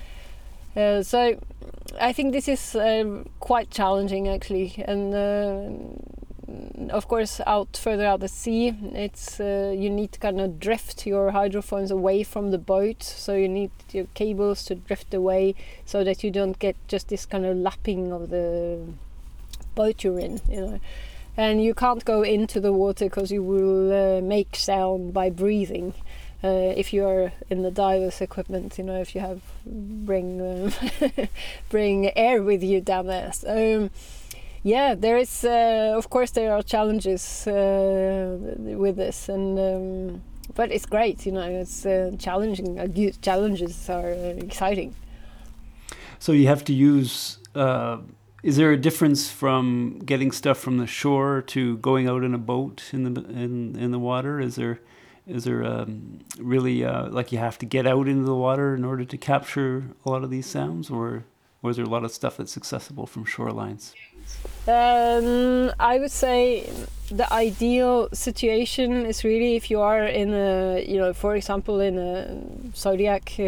Uh, 0.76 1.02
so 1.02 1.38
I 2.00 2.12
think 2.12 2.32
this 2.32 2.48
is 2.48 2.76
uh, 2.76 3.24
quite 3.40 3.70
challenging 3.70 4.28
actually, 4.28 4.84
and 4.86 5.14
uh, 5.14 6.92
of 6.94 7.08
course 7.08 7.40
out 7.46 7.76
further 7.76 8.06
out 8.06 8.22
at 8.22 8.30
sea, 8.30 8.68
it's 8.94 9.40
uh, 9.40 9.74
you 9.76 9.90
need 9.90 10.12
to 10.12 10.20
kind 10.20 10.40
of 10.40 10.60
drift 10.60 11.06
your 11.06 11.32
hydrophones 11.32 11.90
away 11.90 12.22
from 12.22 12.50
the 12.50 12.58
boat, 12.58 13.02
so 13.02 13.34
you 13.34 13.48
need 13.48 13.70
your 13.92 14.06
cables 14.14 14.64
to 14.66 14.76
drift 14.76 15.12
away 15.12 15.54
so 15.84 16.04
that 16.04 16.22
you 16.22 16.30
don't 16.30 16.58
get 16.58 16.76
just 16.86 17.08
this 17.08 17.26
kind 17.26 17.44
of 17.44 17.56
lapping 17.56 18.12
of 18.12 18.30
the 18.30 18.78
boat 19.74 20.04
you're 20.04 20.20
in, 20.20 20.40
you 20.48 20.60
know. 20.60 20.80
And 21.36 21.62
you 21.62 21.72
can't 21.72 22.04
go 22.04 22.22
into 22.22 22.60
the 22.60 22.72
water 22.72 23.04
because 23.06 23.30
you 23.30 23.44
will 23.44 23.92
uh, 23.92 24.20
make 24.20 24.56
sound 24.56 25.14
by 25.14 25.30
breathing 25.30 25.94
uh, 26.44 26.72
if 26.76 26.92
you 26.92 27.04
are 27.04 27.32
in 27.50 27.62
the 27.62 27.70
divers 27.70 28.20
equipment, 28.20 28.78
you 28.78 28.84
know, 28.84 29.00
if 29.00 29.14
you 29.14 29.20
have 29.20 29.40
bring 29.66 30.40
um, 30.40 30.72
bring 31.68 32.16
air 32.16 32.42
with 32.42 32.62
you 32.62 32.80
down 32.80 33.06
there. 33.06 33.32
Um, 33.46 33.90
yeah, 34.62 34.94
there 34.94 35.16
is, 35.16 35.44
uh, 35.44 35.94
of 35.96 36.10
course, 36.10 36.32
there 36.32 36.52
are 36.52 36.62
challenges 36.62 37.46
uh, 37.46 38.36
with 38.56 38.96
this, 38.96 39.28
and 39.28 39.58
um, 39.58 40.22
but 40.54 40.72
it's 40.72 40.86
great, 40.86 41.24
you 41.26 41.32
know, 41.32 41.42
it's 41.42 41.86
uh, 41.86 42.12
challenging. 42.18 42.78
Uh, 42.78 42.88
challenges 43.22 43.88
are 43.88 44.10
exciting. 44.10 44.94
So 46.18 46.32
you 46.32 46.48
have 46.48 46.64
to 46.64 46.72
use. 46.72 47.38
Uh, 47.54 47.98
is 48.42 48.56
there 48.56 48.70
a 48.70 48.76
difference 48.76 49.30
from 49.30 50.00
getting 50.04 50.30
stuff 50.32 50.58
from 50.58 50.78
the 50.78 50.86
shore 50.86 51.42
to 51.48 51.76
going 51.78 52.08
out 52.08 52.22
in 52.22 52.34
a 52.34 52.38
boat 52.38 52.90
in 52.92 53.14
the 53.14 53.20
in 53.24 53.76
in 53.76 53.90
the 53.90 53.98
water? 53.98 54.40
Is 54.40 54.56
there 54.56 54.80
is 55.28 55.44
there 55.44 55.62
um, 55.64 56.20
really 56.38 56.84
uh, 56.84 57.08
like 57.08 57.30
you 57.32 57.38
have 57.38 57.58
to 57.58 57.66
get 57.66 57.86
out 57.86 58.08
into 58.08 58.24
the 58.24 58.34
water 58.34 58.74
in 58.74 58.84
order 58.84 59.04
to 59.04 59.18
capture 59.18 59.84
a 60.04 60.10
lot 60.10 60.24
of 60.24 60.30
these 60.30 60.46
sounds, 60.46 60.90
or 60.90 61.24
or 61.62 61.70
is 61.70 61.76
there 61.76 61.84
a 61.84 61.88
lot 61.88 62.04
of 62.04 62.10
stuff 62.10 62.38
that's 62.38 62.56
accessible 62.56 63.06
from 63.06 63.24
shorelines? 63.24 63.94
Um, 64.66 65.72
I 65.80 65.98
would 65.98 66.10
say 66.10 66.70
the 67.10 67.32
ideal 67.32 68.08
situation 68.12 69.06
is 69.06 69.24
really 69.24 69.56
if 69.56 69.70
you 69.70 69.80
are 69.80 70.04
in 70.04 70.34
a, 70.34 70.84
you 70.86 70.98
know, 70.98 71.14
for 71.14 71.36
example, 71.36 71.80
in 71.80 71.96
a 71.96 72.76
Zodiac 72.76 73.34
uh, 73.38 73.42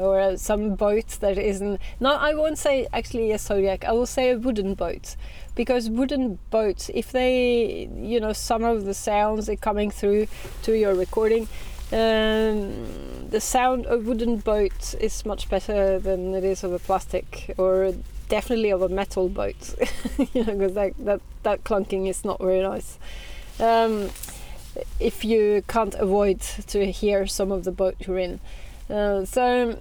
or 0.00 0.36
some 0.38 0.74
boat 0.74 1.08
that 1.20 1.36
isn't. 1.36 1.80
No, 2.00 2.14
I 2.14 2.34
won't 2.34 2.56
say 2.56 2.86
actually 2.94 3.32
a 3.32 3.38
Zodiac. 3.38 3.84
I 3.84 3.92
will 3.92 4.06
say 4.06 4.30
a 4.30 4.38
wooden 4.38 4.74
boat 4.74 5.16
because 5.54 5.90
wooden 5.90 6.38
boats, 6.50 6.90
if 6.94 7.12
they, 7.12 7.88
you 7.94 8.18
know, 8.18 8.32
some 8.32 8.64
of 8.64 8.86
the 8.86 8.94
sounds 8.94 9.48
are 9.50 9.56
coming 9.56 9.90
through 9.90 10.26
to 10.62 10.72
your 10.72 10.94
recording, 10.94 11.46
um, 11.92 13.28
the 13.28 13.40
sound 13.40 13.84
of 13.86 14.06
wooden 14.06 14.38
boat 14.38 14.94
is 14.98 15.26
much 15.26 15.50
better 15.50 15.98
than 15.98 16.34
it 16.34 16.42
is 16.42 16.64
of 16.64 16.72
a 16.72 16.78
plastic 16.78 17.54
or 17.58 17.94
definitely 18.28 18.70
of 18.70 18.82
a 18.82 18.88
metal 18.88 19.28
boat, 19.28 19.74
you 20.32 20.44
know, 20.44 20.54
because 20.54 20.74
that, 20.74 20.92
that 20.98 21.20
that 21.42 21.64
clunking 21.64 22.08
is 22.08 22.24
not 22.24 22.40
very 22.40 22.62
nice. 22.62 22.98
Um, 23.60 24.10
if 24.98 25.24
you 25.24 25.62
can't 25.68 25.94
avoid 25.94 26.40
to 26.40 26.90
hear 26.90 27.26
some 27.26 27.52
of 27.52 27.64
the 27.64 27.72
boat 27.72 27.96
you're 28.00 28.18
in. 28.18 28.40
Uh, 28.90 29.24
so 29.24 29.78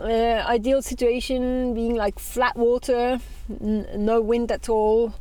uh, 0.00 0.44
ideal 0.46 0.82
situation 0.82 1.74
being 1.74 1.94
like 1.94 2.18
flat 2.18 2.56
water, 2.56 3.20
no 3.60 4.20
wind 4.20 4.50
at 4.52 4.68
all, 4.68 5.14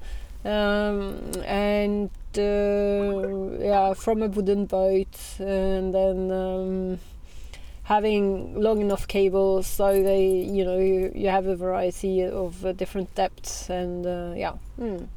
um, 0.43 1.31
and 1.45 2.09
uh, 2.37 3.63
yeah, 3.63 3.93
from 3.93 4.23
a 4.23 4.27
wooden 4.27 4.65
boat, 4.65 5.39
and 5.39 5.93
then 5.93 6.31
um, 6.31 6.99
having 7.83 8.59
long 8.61 8.81
enough 8.81 9.07
cables 9.07 9.67
so 9.67 9.91
they, 10.03 10.27
you 10.27 10.63
know, 10.63 10.77
you, 10.77 11.11
you 11.13 11.29
have 11.29 11.45
a 11.47 11.55
variety 11.55 12.21
of 12.23 12.65
uh, 12.65 12.71
different 12.73 13.13
depths, 13.15 13.69
and 13.69 14.05
uh, 14.05 14.33
yeah. 14.35 14.53
Mm. 14.79 15.07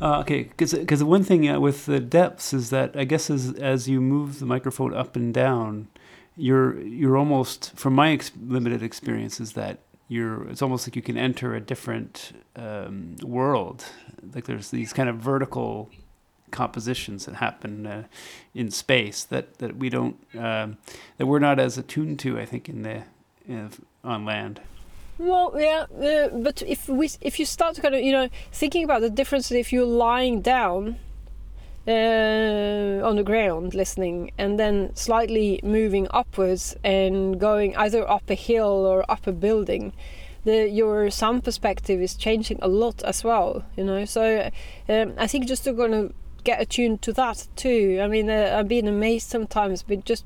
Uh, 0.00 0.18
okay, 0.18 0.44
because 0.56 1.04
one 1.04 1.22
thing 1.22 1.48
uh, 1.48 1.60
with 1.60 1.86
the 1.86 2.00
depths 2.00 2.52
is 2.52 2.70
that 2.70 2.96
I 2.96 3.04
guess 3.04 3.30
as 3.30 3.54
as 3.54 3.88
you 3.88 4.00
move 4.00 4.40
the 4.40 4.46
microphone 4.46 4.92
up 4.92 5.14
and 5.14 5.32
down, 5.32 5.88
you're 6.36 6.80
you're 6.80 7.16
almost 7.16 7.72
from 7.76 7.94
my 7.94 8.10
ex- 8.10 8.32
limited 8.40 8.82
experience 8.82 9.38
is 9.40 9.52
that 9.52 9.80
you're 10.08 10.48
it's 10.48 10.62
almost 10.62 10.86
like 10.86 10.96
you 10.96 11.02
can 11.02 11.16
enter 11.16 11.54
a 11.54 11.60
different 11.60 12.32
um, 12.56 13.16
world 13.22 13.84
like 14.34 14.44
there's 14.44 14.70
these 14.70 14.92
kind 14.92 15.08
of 15.08 15.16
vertical 15.16 15.90
compositions 16.52 17.26
that 17.26 17.36
happen 17.36 17.86
uh, 17.86 18.04
in 18.54 18.70
space 18.70 19.24
that 19.24 19.58
that 19.58 19.76
we 19.76 19.88
don't 19.88 20.16
um, 20.38 20.76
that 21.16 21.26
we're 21.26 21.38
not 21.38 21.58
as 21.58 21.78
attuned 21.78 22.18
to 22.20 22.38
I 22.38 22.46
think 22.46 22.68
in 22.68 22.82
the 22.82 23.02
in, 23.48 23.70
on 24.04 24.24
land. 24.24 24.60
Well, 25.18 25.52
yeah, 25.56 25.86
uh, 25.92 26.28
but 26.28 26.62
if 26.62 26.88
we 26.88 27.10
if 27.20 27.38
you 27.38 27.44
start 27.44 27.74
to 27.76 27.82
kind 27.82 27.94
of 27.94 28.02
you 28.02 28.12
know 28.12 28.28
thinking 28.52 28.84
about 28.84 29.00
the 29.00 29.10
difference 29.10 29.50
if 29.50 29.72
you're 29.72 29.84
lying 29.84 30.40
down 30.40 30.96
uh, 31.86 33.00
on 33.02 33.16
the 33.16 33.22
ground 33.24 33.74
listening 33.74 34.30
and 34.38 34.58
then 34.58 34.94
slightly 34.94 35.60
moving 35.62 36.06
upwards 36.10 36.76
and 36.84 37.40
going 37.40 37.76
either 37.76 38.08
up 38.08 38.30
a 38.30 38.34
hill 38.34 38.86
or 38.86 39.10
up 39.10 39.26
a 39.26 39.32
building 39.32 39.92
the 40.44 40.68
your 40.68 41.10
sound 41.10 41.44
perspective 41.44 42.00
is 42.00 42.14
changing 42.14 42.58
a 42.62 42.68
lot 42.68 43.02
as 43.02 43.24
well 43.24 43.64
you 43.76 43.84
know? 43.84 44.04
So 44.04 44.50
um, 44.88 45.14
i 45.18 45.26
think 45.26 45.46
just 45.46 45.64
to 45.64 45.74
kind 45.74 45.94
of 45.94 46.12
get 46.44 46.60
attuned 46.60 47.02
to 47.02 47.12
that 47.12 47.46
too. 47.56 48.00
I 48.02 48.06
mean 48.08 48.28
uh, 48.30 48.56
i've 48.58 48.68
been 48.68 48.88
amazed 48.88 49.28
sometimes 49.28 49.86
with 49.88 50.04
just 50.04 50.24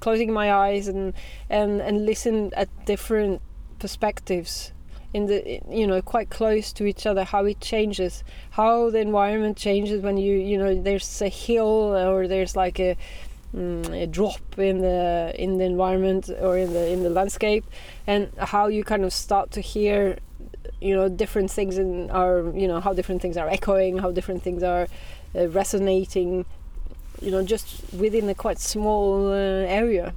closing 0.00 0.32
my 0.32 0.52
eyes 0.52 0.88
and 0.88 1.14
and 1.48 1.80
and 1.80 2.04
listen 2.04 2.52
at 2.54 2.68
different 2.84 3.40
perspectives 3.78 4.72
in 5.14 5.26
the 5.26 5.60
you 5.70 5.86
know 5.86 6.00
quite 6.02 6.28
close 6.30 6.72
to 6.72 6.84
each 6.84 7.06
other 7.06 7.24
how 7.24 7.44
it 7.44 7.60
changes 7.60 8.24
how 8.50 8.90
the 8.90 8.98
environment 8.98 9.56
changes 9.56 10.02
when 10.02 10.16
you 10.16 10.34
you 10.36 10.58
know 10.58 10.74
there's 10.74 11.22
a 11.22 11.28
hill 11.28 11.94
or 11.96 12.26
there's 12.26 12.56
like 12.56 12.80
a, 12.80 12.96
mm, 13.54 14.02
a 14.02 14.06
drop 14.06 14.58
in 14.58 14.78
the 14.78 15.32
in 15.36 15.58
the 15.58 15.64
environment 15.64 16.30
or 16.40 16.56
in 16.58 16.72
the 16.72 16.88
in 16.88 17.02
the 17.02 17.10
landscape 17.10 17.64
and 18.06 18.30
how 18.38 18.66
you 18.66 18.82
kind 18.82 19.04
of 19.04 19.12
start 19.12 19.50
to 19.50 19.60
hear 19.60 20.18
you 20.80 20.94
know 20.96 21.08
different 21.08 21.50
things 21.50 21.78
in 21.78 22.10
our 22.10 22.50
you 22.56 22.66
know 22.66 22.80
how 22.80 22.92
different 22.92 23.20
things 23.22 23.36
are 23.36 23.48
echoing 23.48 23.98
how 23.98 24.10
different 24.10 24.42
things 24.42 24.62
are 24.62 24.88
uh, 25.34 25.48
resonating 25.48 26.44
you 27.20 27.30
know 27.30 27.42
just 27.42 27.82
within 27.94 28.28
a 28.28 28.34
quite 28.34 28.58
small 28.58 29.28
uh, 29.28 29.66
area 29.66 30.14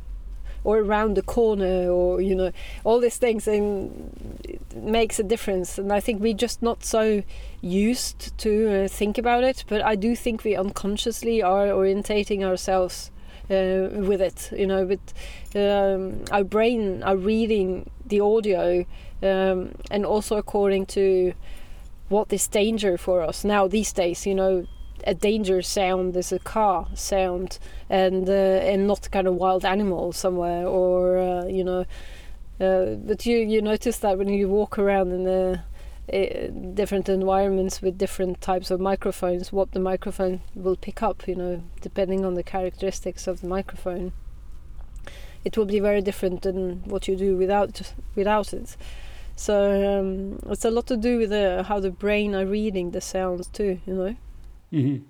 or 0.66 0.80
around 0.80 1.16
the 1.16 1.22
corner 1.22 1.90
or 1.90 2.20
you 2.20 2.36
know 2.36 2.52
all 2.84 3.00
these 3.00 3.18
things 3.18 3.48
and 3.48 4.40
it 4.44 4.76
makes 4.76 5.20
a 5.20 5.24
difference. 5.24 5.78
And 5.78 5.94
i 5.94 6.00
think 6.02 6.22
we're 6.22 6.34
just 6.34 6.62
not 6.62 6.84
so 6.84 7.24
used 7.62 8.38
to 8.40 8.84
uh, 8.84 8.88
think 8.88 9.18
about 9.18 9.44
it 9.44 9.64
but 9.68 9.82
i 9.84 9.96
do 9.96 10.16
think 10.16 10.44
we 10.44 10.56
unconsciously 10.56 11.42
are 11.42 11.68
orientating 11.68 12.44
ourselves 12.44 13.12
uh, 13.50 13.90
with 14.10 14.22
it 14.22 14.52
you 14.58 14.68
know 14.68 14.86
with 14.86 15.14
um, 15.56 16.26
our 16.32 16.44
brain 16.44 17.04
are 17.04 17.16
reading 17.16 17.90
the 18.06 18.20
audio 18.20 18.86
um, 19.22 19.72
and 19.92 20.06
also 20.06 20.36
according 20.38 20.86
to 20.86 21.34
what 22.10 22.32
is 22.34 22.48
danger 22.48 22.98
for 22.98 23.22
us 23.22 23.44
now 23.44 23.68
these 23.68 23.94
days 23.94 24.26
you 24.26 24.36
know 24.36 24.68
a 25.06 25.14
danger 25.14 25.62
sound 25.62 26.16
is 26.16 26.32
a 26.32 26.40
car 26.40 26.88
sound 26.94 27.60
and 27.90 28.30
uh, 28.30 28.72
and 28.72 28.88
not 28.88 29.10
kind 29.12 29.28
of 29.28 29.36
wild 29.36 29.66
animal 29.66 30.12
somewhere 30.12 30.66
or 30.66 31.18
uh, 31.18 31.46
you 31.46 31.64
know 31.64 31.86
uh, 32.60 32.96
but 32.96 33.26
you 33.26 33.38
you 33.38 33.62
notice 33.62 34.00
that 34.00 34.18
when 34.18 34.28
you 34.28 34.48
walk 34.48 34.80
around 34.80 35.12
in 35.12 35.24
the 35.24 35.62
different 36.76 37.10
environments 37.10 37.82
with 37.82 37.98
different 37.98 38.40
types 38.40 38.70
of 38.70 38.80
microphones 38.80 39.52
what 39.52 39.72
the 39.72 39.80
microphone 39.80 40.40
will 40.54 40.76
pick 40.76 41.02
up 41.02 41.28
you 41.28 41.36
know 41.36 41.64
depending 41.82 42.24
on 42.24 42.36
the 42.36 42.44
characteristics 42.44 43.26
of 43.26 43.42
the 43.42 43.48
microphone 43.48 44.14
it 45.46 45.56
will 45.58 45.66
be 45.66 45.80
very 45.80 46.02
different 46.02 46.42
than 46.42 46.82
what 46.86 47.08
you 47.08 47.16
do 47.16 47.38
without 47.38 47.94
without 48.16 48.52
it. 48.52 48.76
So 49.38 50.00
um, 50.00 50.40
it's 50.52 50.66
a 50.66 50.72
lot 50.72 50.88
to 50.88 50.98
do 50.98 51.18
with 51.18 51.32
how 51.68 51.80
the 51.80 51.92
brain 51.92 52.34
are 52.34 52.46
reading 52.46 52.92
the 52.92 53.02
sounds 53.02 53.48
too 53.48 53.80
you 53.86 53.94
know 53.94 54.16
Mm-hmm. 54.72 55.04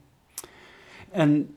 And 1.14 1.54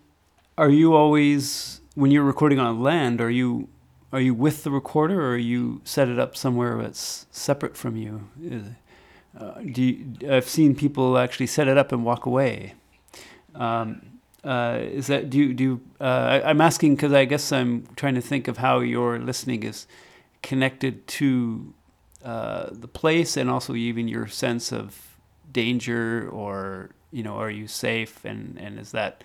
are 0.57 0.71
you 0.71 0.95
always 0.95 1.81
when 1.95 2.11
you're 2.11 2.25
recording 2.25 2.59
on 2.59 2.83
land? 2.83 3.21
Are 3.21 3.31
you 3.31 3.69
are 4.13 4.21
you 4.21 4.35
with 4.35 4.65
the 4.65 4.71
recorder, 4.71 5.21
or 5.21 5.33
are 5.33 5.37
you 5.37 5.81
set 5.85 6.09
it 6.09 6.19
up 6.19 6.37
somewhere 6.37 6.81
that's 6.81 7.27
separate 7.31 7.77
from 7.77 7.97
you? 7.97 8.29
Uh, 9.39 9.61
do 9.61 9.83
you, 9.83 10.31
I've 10.31 10.49
seen 10.49 10.75
people 10.75 11.19
actually 11.19 11.47
set 11.47 11.69
it 11.69 11.77
up 11.77 11.93
and 11.93 12.05
walk 12.05 12.25
away. 12.25 12.75
Um, 13.55 14.19
uh, 14.45 14.79
is 14.81 15.09
that 15.09 15.29
do 15.31 15.39
you, 15.39 15.53
do 15.53 15.65
you, 15.65 15.81
uh, 16.01 16.41
I, 16.45 16.51
am 16.51 16.61
asking 16.61 16.95
because 16.95 17.13
I 17.13 17.25
guess 17.25 17.53
I'm 17.53 17.87
trying 17.97 18.15
to 18.15 18.21
think 18.21 18.49
of 18.49 18.59
how 18.59 18.81
your 18.81 19.19
listening 19.19 19.63
is 19.63 19.87
connected 20.43 21.07
to 21.09 21.75
uh, 22.25 22.69
the 22.71 22.89
place 22.89 23.37
and 23.37 23.51
also 23.51 23.75
even 23.75 24.09
your 24.09 24.27
sense 24.27 24.73
of 24.73 25.17
danger 25.53 26.29
or 26.31 26.91
you 27.11 27.23
know, 27.23 27.37
are 27.37 27.51
you 27.51 27.67
safe? 27.67 28.25
And, 28.25 28.59
and 28.59 28.79
is 28.79 28.93
that 28.93 29.25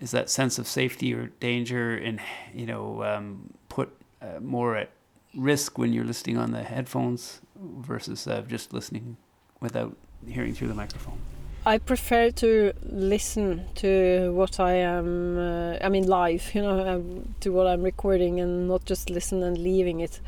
is 0.00 0.12
that 0.12 0.30
sense 0.30 0.58
of 0.58 0.66
safety 0.66 1.12
or 1.12 1.26
danger 1.40 1.94
and 1.94 2.20
you 2.54 2.64
know 2.64 3.04
um, 3.04 3.52
put 3.68 3.90
uh, 4.22 4.40
more 4.40 4.76
at 4.76 4.90
risk 5.36 5.78
when 5.78 5.92
you're 5.92 6.04
listening 6.04 6.38
on 6.38 6.52
the 6.52 6.62
headphones 6.62 7.40
versus 7.56 8.26
uh, 8.26 8.42
just 8.48 8.72
listening 8.72 9.16
without 9.60 9.96
hearing 10.26 10.54
through 10.54 10.68
the 10.68 10.74
microphone? 10.74 11.18
I 11.66 11.76
prefer 11.76 12.30
to 12.30 12.72
listen 12.82 13.66
to 13.76 14.32
what 14.32 14.58
I 14.58 14.72
am, 14.72 15.38
uh, 15.38 15.76
I 15.82 15.90
mean, 15.90 16.06
live, 16.06 16.54
you 16.54 16.62
know, 16.62 16.88
um, 16.88 17.34
to 17.40 17.52
what 17.52 17.66
I'm 17.66 17.82
recording 17.82 18.40
and 18.40 18.66
not 18.66 18.86
just 18.86 19.10
listen 19.10 19.42
and 19.42 19.58
leaving 19.58 20.00
it. 20.00 20.20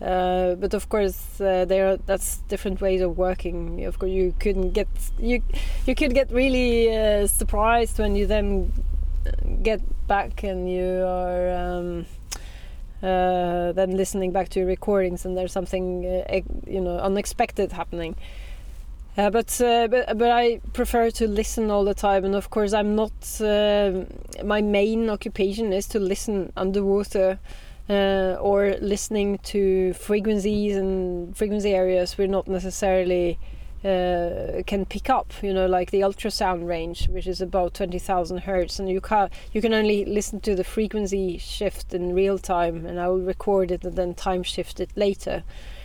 Uh, 0.00 0.54
but 0.54 0.72
of 0.72 0.88
course, 0.88 1.40
uh, 1.40 1.66
there 1.66 1.88
are, 1.88 1.96
that's 1.98 2.38
different 2.48 2.80
ways 2.80 3.02
of 3.02 3.18
working. 3.18 3.84
Of 3.84 3.98
course, 3.98 4.10
you 4.10 4.34
couldn't 4.38 4.70
get 4.72 4.88
you 5.18 5.42
you 5.86 5.94
could 5.94 6.14
get 6.14 6.30
really 6.30 6.96
uh, 6.96 7.26
surprised 7.26 7.98
when 7.98 8.16
you 8.16 8.26
then 8.26 8.72
get 9.62 9.80
back 10.08 10.42
and 10.42 10.70
you 10.70 11.04
are 11.06 11.50
um, 11.50 12.06
uh, 13.02 13.72
then 13.72 13.96
listening 13.96 14.32
back 14.32 14.48
to 14.50 14.60
your 14.60 14.68
recordings 14.68 15.26
and 15.26 15.36
there's 15.36 15.52
something 15.52 16.06
uh, 16.06 16.40
you 16.66 16.80
know 16.80 16.98
unexpected 16.98 17.72
happening. 17.72 18.16
Uh, 19.18 19.28
but, 19.28 19.60
uh, 19.60 19.88
but 19.88 20.16
but 20.16 20.30
I 20.30 20.60
prefer 20.72 21.10
to 21.10 21.26
listen 21.26 21.70
all 21.70 21.84
the 21.84 21.94
time, 21.94 22.24
and 22.24 22.34
of 22.34 22.48
course 22.48 22.72
I'm 22.72 22.94
not. 22.94 23.12
Uh, 23.40 24.04
my 24.44 24.62
main 24.62 25.10
occupation 25.10 25.72
is 25.72 25.86
to 25.88 25.98
listen 25.98 26.52
underwater 26.56 27.38
uh, 27.90 28.38
or 28.40 28.76
listening 28.80 29.38
to 29.38 29.92
frequencies 29.94 30.76
and 30.76 31.36
frequency 31.36 31.74
areas 31.74 32.16
we're 32.16 32.28
not 32.28 32.46
necessarily 32.46 33.38
uh, 33.84 34.62
can 34.66 34.84
pick 34.88 35.10
up. 35.10 35.32
You 35.42 35.52
know, 35.52 35.66
like 35.66 35.90
the 35.90 36.00
ultrasound 36.00 36.68
range, 36.68 37.08
which 37.08 37.26
is 37.26 37.40
about 37.40 37.74
twenty 37.74 37.98
thousand 37.98 38.38
hertz, 38.38 38.78
and 38.78 38.88
you 38.88 39.00
can 39.00 39.28
you 39.52 39.60
can 39.60 39.74
only 39.74 40.04
listen 40.04 40.40
to 40.40 40.54
the 40.54 40.64
frequency 40.64 41.38
shift 41.38 41.92
in 41.92 42.14
real 42.14 42.38
time, 42.38 42.86
and 42.86 43.00
I 43.00 43.08
will 43.08 43.20
record 43.20 43.70
it 43.70 43.84
and 43.84 43.96
then 43.96 44.14
time 44.14 44.44
shift 44.44 44.80
it 44.80 44.90
later. 44.96 45.42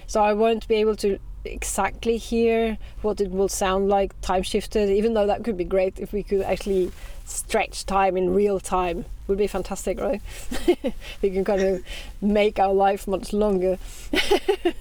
So 0.07 0.21
I 0.21 0.33
won't 0.33 0.67
be 0.67 0.75
able 0.75 0.95
to 0.97 1.17
exactly 1.47 2.17
hear 2.17 2.77
what 3.01 3.21
it 3.21 3.31
will 3.31 3.49
sound 3.49 3.89
like 3.89 4.19
time 4.21 4.43
shifted 4.43 4.89
even 4.89 5.13
though 5.13 5.27
that 5.27 5.43
could 5.43 5.57
be 5.57 5.63
great 5.63 5.99
if 5.99 6.13
we 6.13 6.23
could 6.23 6.41
actually 6.41 6.91
stretch 7.25 7.85
time 7.85 8.15
in 8.17 8.33
real 8.33 8.59
time. 8.59 9.05
Would 9.27 9.39
be 9.39 9.47
fantastic 9.47 9.99
right? 9.99 10.21
We 11.21 11.31
can 11.31 11.43
kind 11.43 11.61
of 11.61 11.83
make 12.21 12.59
our 12.59 12.73
life 12.73 13.07
much 13.07 13.33
longer. 13.33 13.79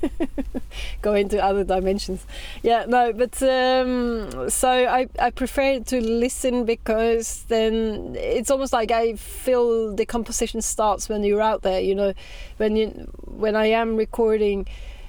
Go 1.02 1.14
into 1.14 1.42
other 1.42 1.64
dimensions. 1.64 2.26
Yeah 2.62 2.84
no 2.86 3.12
but 3.14 3.42
um, 3.42 4.50
so 4.50 4.68
I, 4.68 5.06
I 5.18 5.30
prefer 5.30 5.80
to 5.80 6.00
listen 6.00 6.66
because 6.66 7.44
then 7.48 8.16
it's 8.18 8.50
almost 8.50 8.74
like 8.74 8.90
I 8.90 9.14
feel 9.14 9.94
the 9.94 10.04
composition 10.04 10.60
starts 10.60 11.08
when 11.08 11.24
you're 11.24 11.42
out 11.42 11.62
there 11.62 11.80
you 11.80 11.94
know? 11.94 12.12
When 12.58 12.76
you 12.76 12.88
when 13.24 13.56
I 13.56 13.66
am 13.66 13.96
recording 13.96 14.66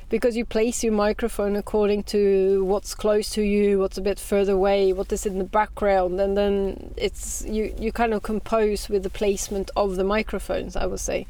because 0.09 0.37
you 0.37 0.45
place 0.45 0.83
your 0.83 0.93
microphone 0.93 1.55
according 1.55 2.03
to 2.03 2.63
what's 2.63 2.93
close 2.93 3.29
to 3.31 3.41
you, 3.41 3.79
what's 3.79 3.97
a 3.97 4.01
bit 4.01 4.19
further 4.19 4.53
away, 4.53 4.93
what 4.93 5.11
is 5.11 5.25
in 5.25 5.39
the 5.39 5.43
background, 5.45 6.19
and 6.19 6.37
then 6.37 6.93
it's 6.95 7.43
you 7.47 7.73
you 7.79 7.91
kind 7.91 8.13
of 8.13 8.23
compose 8.23 8.89
with 8.89 9.03
the 9.03 9.09
placement 9.09 9.71
of 9.75 9.95
the 9.95 10.03
microphones. 10.03 10.75
I 10.75 10.85
would 10.85 10.99
say 10.99 11.25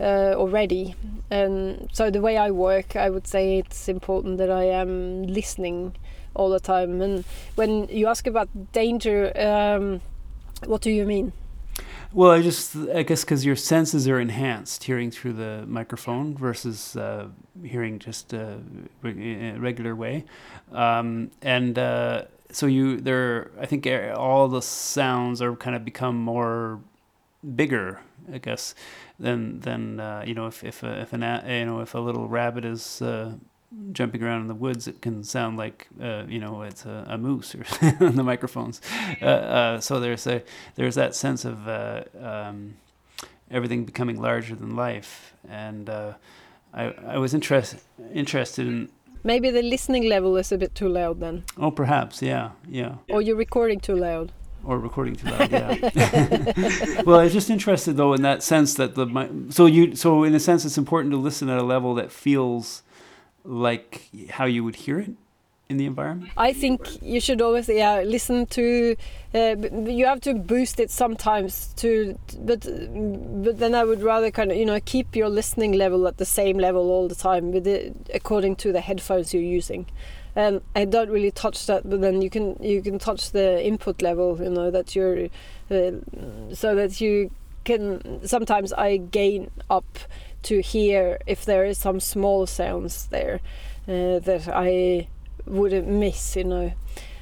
uh, 0.00 0.34
already, 0.34 0.94
and 1.30 1.88
so 1.92 2.10
the 2.10 2.20
way 2.20 2.36
I 2.36 2.50
work, 2.50 2.96
I 2.96 3.10
would 3.10 3.26
say 3.26 3.58
it's 3.58 3.88
important 3.88 4.38
that 4.38 4.50
I 4.50 4.64
am 4.64 5.24
listening 5.24 5.94
all 6.34 6.50
the 6.50 6.60
time. 6.60 7.02
And 7.02 7.24
when 7.56 7.88
you 7.88 8.06
ask 8.06 8.26
about 8.26 8.48
danger, 8.72 9.32
um, 9.36 10.00
what 10.66 10.80
do 10.80 10.90
you 10.90 11.04
mean? 11.04 11.32
Well, 12.12 12.30
I 12.30 12.40
just, 12.40 12.74
I 12.74 13.02
guess, 13.02 13.22
because 13.22 13.44
your 13.44 13.56
senses 13.56 14.08
are 14.08 14.18
enhanced 14.18 14.84
hearing 14.84 15.10
through 15.10 15.34
the 15.34 15.64
microphone 15.66 16.34
versus 16.34 16.96
uh, 16.96 17.28
hearing 17.62 17.98
just 17.98 18.32
uh, 18.32 18.56
a 19.04 19.58
regular 19.58 19.94
way, 19.94 20.24
um, 20.72 21.30
and 21.42 21.78
uh, 21.78 22.24
so 22.50 22.64
you 22.66 22.98
there. 22.98 23.50
I 23.60 23.66
think 23.66 23.86
all 23.86 24.48
the 24.48 24.62
sounds 24.62 25.42
are 25.42 25.54
kind 25.54 25.76
of 25.76 25.84
become 25.84 26.16
more 26.16 26.80
bigger, 27.54 28.00
I 28.32 28.38
guess, 28.38 28.74
than 29.20 29.60
than 29.60 30.00
uh, 30.00 30.24
you 30.26 30.32
know 30.32 30.46
if 30.46 30.64
if 30.64 30.82
a, 30.82 31.02
if 31.02 31.12
an 31.12 31.20
you 31.46 31.66
know 31.66 31.80
if 31.80 31.94
a 31.94 31.98
little 31.98 32.26
rabbit 32.26 32.64
is 32.64 33.02
uh, 33.02 33.34
jumping 33.92 34.22
around 34.22 34.42
in 34.42 34.48
the 34.48 34.54
woods, 34.54 34.88
it 34.88 35.02
can 35.02 35.22
sound 35.22 35.56
like 35.56 35.88
uh, 36.00 36.24
you 36.28 36.38
know 36.38 36.62
it's 36.62 36.84
a, 36.84 37.04
a 37.08 37.18
moose 37.18 37.54
or 37.54 37.64
on 38.00 38.16
the 38.16 38.24
microphones. 38.24 38.80
Uh, 39.20 39.24
uh, 39.24 39.80
so 39.80 40.00
there's 40.00 40.26
a 40.26 40.42
there's 40.74 40.94
that 40.94 41.14
sense 41.14 41.44
of 41.44 41.68
uh, 41.68 42.04
um, 42.20 42.76
everything 43.50 43.84
becoming 43.84 44.20
larger 44.20 44.54
than 44.54 44.74
life, 44.76 45.34
and 45.48 45.90
uh, 45.90 46.14
I 46.72 46.84
I 47.06 47.18
was 47.18 47.34
interested 47.34 47.80
interested 48.14 48.66
in. 48.66 48.88
Maybe 49.24 49.50
the 49.50 49.62
listening 49.62 50.08
level 50.08 50.36
is 50.36 50.52
a 50.52 50.58
bit 50.58 50.74
too 50.76 50.88
loud 50.88 51.18
then. 51.18 51.44
Oh, 51.56 51.72
perhaps, 51.72 52.22
yeah, 52.22 52.50
yeah. 52.68 52.94
Or 53.10 53.20
you're 53.20 53.36
recording 53.36 53.80
too 53.80 53.96
loud. 53.96 54.30
Or 54.64 54.78
recording 54.78 55.16
too 55.16 55.28
loud, 55.28 55.50
yeah. 55.50 55.74
well, 57.04 57.18
I 57.18 57.24
was 57.24 57.32
just 57.32 57.50
interested 57.50 57.96
though 57.96 58.14
in 58.14 58.22
that 58.22 58.42
sense 58.42 58.74
that 58.74 58.94
the 58.94 59.06
so 59.50 59.66
you 59.66 59.96
so 59.96 60.22
in 60.22 60.34
a 60.34 60.40
sense 60.40 60.64
it's 60.64 60.78
important 60.78 61.12
to 61.12 61.18
listen 61.18 61.48
at 61.48 61.58
a 61.58 61.64
level 61.64 61.94
that 61.96 62.12
feels 62.12 62.82
like 63.48 64.08
how 64.30 64.44
you 64.44 64.62
would 64.62 64.76
hear 64.76 65.00
it 65.00 65.10
in 65.68 65.78
the 65.78 65.86
environment? 65.86 66.30
I 66.36 66.52
think 66.52 67.02
you 67.02 67.20
should 67.20 67.40
always 67.40 67.68
yeah 67.68 68.00
listen 68.00 68.46
to. 68.46 68.96
Uh, 69.34 69.56
you 69.86 70.06
have 70.06 70.20
to 70.22 70.34
boost 70.34 70.78
it 70.80 70.90
sometimes 70.90 71.72
to, 71.76 72.18
but 72.40 72.60
but 73.42 73.58
then 73.58 73.74
I 73.74 73.84
would 73.84 74.02
rather 74.02 74.30
kind 74.30 74.50
of 74.50 74.56
you 74.56 74.66
know 74.66 74.78
keep 74.84 75.16
your 75.16 75.28
listening 75.28 75.72
level 75.72 76.06
at 76.06 76.18
the 76.18 76.24
same 76.24 76.58
level 76.58 76.90
all 76.90 77.08
the 77.08 77.14
time 77.14 77.52
with 77.52 77.66
it 77.66 77.94
according 78.14 78.56
to 78.56 78.72
the 78.72 78.80
headphones 78.80 79.34
you're 79.34 79.42
using. 79.42 79.86
And 80.36 80.60
I 80.76 80.84
don't 80.84 81.10
really 81.10 81.32
touch 81.32 81.66
that, 81.66 81.88
but 81.88 82.00
then 82.00 82.22
you 82.22 82.30
can 82.30 82.62
you 82.62 82.82
can 82.82 82.98
touch 82.98 83.32
the 83.32 83.64
input 83.64 84.02
level, 84.02 84.38
you 84.40 84.50
know 84.50 84.70
that 84.70 84.94
you're, 84.94 85.24
uh, 85.70 85.92
so 86.52 86.74
that 86.74 87.00
you 87.00 87.30
can. 87.64 88.26
Sometimes 88.26 88.72
I 88.72 88.98
gain 88.98 89.50
up 89.68 89.98
to 90.44 90.60
hear 90.60 91.18
if 91.26 91.44
there 91.44 91.64
is 91.64 91.78
some 91.78 92.00
small 92.00 92.46
sounds 92.46 93.06
there 93.06 93.40
uh, 93.86 94.18
that 94.20 94.48
I 94.52 95.08
wouldn't 95.46 95.88
miss, 95.88 96.36
you 96.36 96.44
know. 96.44 96.72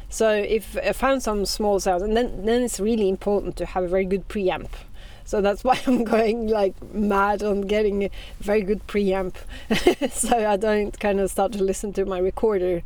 So 0.08 0.30
if 0.30 0.76
I 0.76 0.92
found 0.92 1.22
some 1.22 1.44
small 1.46 1.80
sounds, 1.80 2.02
and 2.02 2.16
then 2.16 2.46
then 2.46 2.62
it's 2.62 2.80
really 2.80 3.08
important 3.08 3.56
to 3.56 3.66
have 3.66 3.84
a 3.84 3.88
very 3.88 4.04
good 4.04 4.28
preamp. 4.28 4.68
So 5.24 5.40
that's 5.40 5.64
why 5.68 5.78
I'm 5.86 6.04
going 6.04 6.48
like 6.48 6.74
mad 6.94 7.42
on 7.42 7.62
getting 7.62 8.04
a 8.04 8.10
very 8.40 8.62
good 8.62 8.86
preamp, 8.86 9.34
so 10.10 10.48
I 10.48 10.56
don't 10.56 10.98
kind 10.98 11.20
of 11.20 11.30
start 11.30 11.52
to 11.52 11.62
listen 11.62 11.92
to 11.94 12.04
my 12.04 12.18
recorder's 12.18 12.82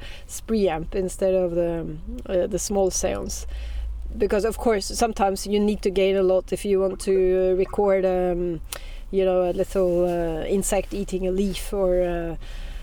preamp 0.48 0.94
instead 0.94 1.34
of 1.34 1.54
the 1.54 1.96
uh, 2.26 2.46
the 2.46 2.58
small 2.58 2.90
sounds, 2.90 3.46
because 4.16 4.44
of 4.44 4.56
course 4.56 4.86
sometimes 4.86 5.46
you 5.46 5.60
need 5.60 5.82
to 5.82 5.90
gain 5.90 6.16
a 6.16 6.22
lot 6.22 6.52
if 6.52 6.64
you 6.64 6.80
want 6.80 7.00
to 7.00 7.54
record, 7.56 8.04
um, 8.06 8.60
you 9.10 9.24
know, 9.24 9.50
a 9.50 9.52
little 9.52 10.04
uh, 10.04 10.44
insect 10.44 10.94
eating 10.94 11.26
a 11.26 11.30
leaf 11.30 11.72
or. 11.72 12.02
Uh, 12.02 12.36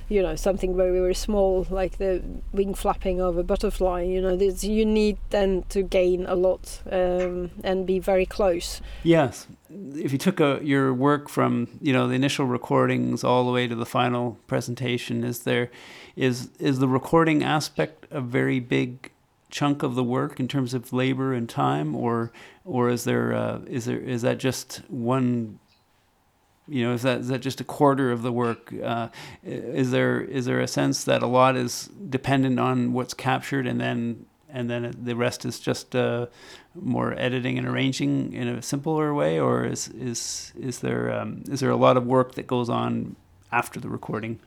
you 0.09 0.21
know 0.21 0.35
something 0.35 0.75
very 0.75 0.91
very 0.91 1.13
small 1.13 1.67
like 1.69 1.97
the 1.97 2.23
wing 2.53 2.73
flapping 2.73 3.19
of 3.19 3.37
a 3.37 3.43
butterfly 3.43 4.01
you 4.01 4.21
know 4.21 4.35
this, 4.35 4.63
you 4.63 4.85
need 4.85 5.17
then 5.31 5.63
to 5.69 5.83
gain 5.83 6.25
a 6.27 6.35
lot 6.35 6.81
um, 6.91 7.51
and 7.63 7.85
be 7.85 7.99
very 7.99 8.25
close 8.25 8.81
yes 9.03 9.47
if 9.95 10.11
you 10.11 10.17
took 10.17 10.39
a, 10.39 10.59
your 10.63 10.93
work 10.93 11.27
from 11.27 11.67
you 11.81 11.91
know 11.91 12.07
the 12.07 12.13
initial 12.13 12.45
recordings 12.45 13.23
all 13.23 13.45
the 13.45 13.51
way 13.51 13.67
to 13.67 13.75
the 13.75 13.85
final 13.85 14.37
presentation 14.47 15.23
is 15.23 15.39
there 15.39 15.69
is 16.15 16.49
is 16.59 16.79
the 16.79 16.87
recording 16.87 17.43
aspect 17.43 18.05
a 18.09 18.21
very 18.21 18.59
big 18.59 19.11
chunk 19.49 19.83
of 19.83 19.95
the 19.95 20.03
work 20.03 20.39
in 20.39 20.47
terms 20.47 20.73
of 20.73 20.91
labor 20.91 21.33
and 21.33 21.49
time 21.49 21.95
or 21.95 22.31
or 22.65 22.89
is 22.89 23.03
there 23.03 23.33
uh, 23.33 23.59
is 23.67 23.85
there 23.85 23.99
is 23.99 24.21
that 24.21 24.37
just 24.37 24.81
one 24.87 25.59
you 26.67 26.83
know 26.83 26.93
is 26.93 27.03
that 27.03 27.19
is 27.19 27.27
that 27.29 27.39
just 27.39 27.61
a 27.61 27.63
quarter 27.63 28.11
of 28.11 28.21
the 28.21 28.31
work? 28.31 28.73
Uh, 28.83 29.09
is 29.43 29.91
there 29.91 30.21
is 30.21 30.45
there 30.45 30.59
a 30.59 30.67
sense 30.67 31.03
that 31.05 31.23
a 31.23 31.27
lot 31.27 31.55
is 31.55 31.89
dependent 32.09 32.59
on 32.59 32.93
what's 32.93 33.13
captured 33.13 33.67
and 33.67 33.79
then 33.79 34.25
and 34.49 34.69
then 34.69 34.93
the 35.03 35.15
rest 35.15 35.45
is 35.45 35.59
just 35.59 35.95
uh, 35.95 36.27
more 36.73 37.13
editing 37.17 37.57
and 37.57 37.67
arranging 37.67 38.33
in 38.33 38.47
a 38.47 38.61
simpler 38.61 39.13
way? 39.13 39.39
Or 39.39 39.65
is 39.65 39.89
is 39.89 40.53
is 40.59 40.79
there 40.79 41.13
um, 41.13 41.43
is 41.47 41.59
there 41.59 41.71
a 41.71 41.75
lot 41.75 41.97
of 41.97 42.05
work 42.05 42.35
that 42.35 42.47
goes 42.47 42.69
on 42.69 43.15
after 43.51 43.79
the 43.79 43.89
recording? 43.89 44.39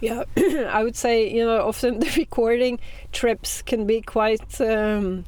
Yeah 0.00 0.24
i 0.68 0.82
would 0.84 0.96
say 0.96 1.32
you 1.32 1.44
know 1.44 1.66
often 1.66 1.98
the 2.04 2.12
recording 2.16 2.78
trips 3.12 3.62
can 3.62 3.86
be 3.86 4.02
quite 4.02 4.60
um, 4.60 5.24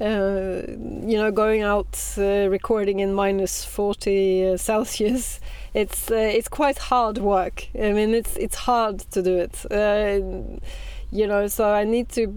uh, 0.00 0.62
you 0.68 1.16
know, 1.16 1.32
going 1.32 1.62
out 1.62 1.98
uh, 2.18 2.48
recording 2.48 3.00
in 3.00 3.12
minus 3.12 3.64
40 3.64 4.46
uh, 4.46 4.56
Celsius, 4.56 5.40
it's 5.74 6.10
uh, 6.10 6.14
it's 6.14 6.48
quite 6.48 6.78
hard 6.78 7.18
work. 7.18 7.66
I 7.74 7.92
mean, 7.92 8.14
it's 8.14 8.36
it's 8.36 8.56
hard 8.56 9.00
to 9.10 9.22
do 9.22 9.36
it. 9.38 9.64
Uh, 9.70 10.60
you 11.10 11.26
know, 11.26 11.48
so 11.48 11.72
I 11.72 11.84
need 11.84 12.10
to, 12.10 12.32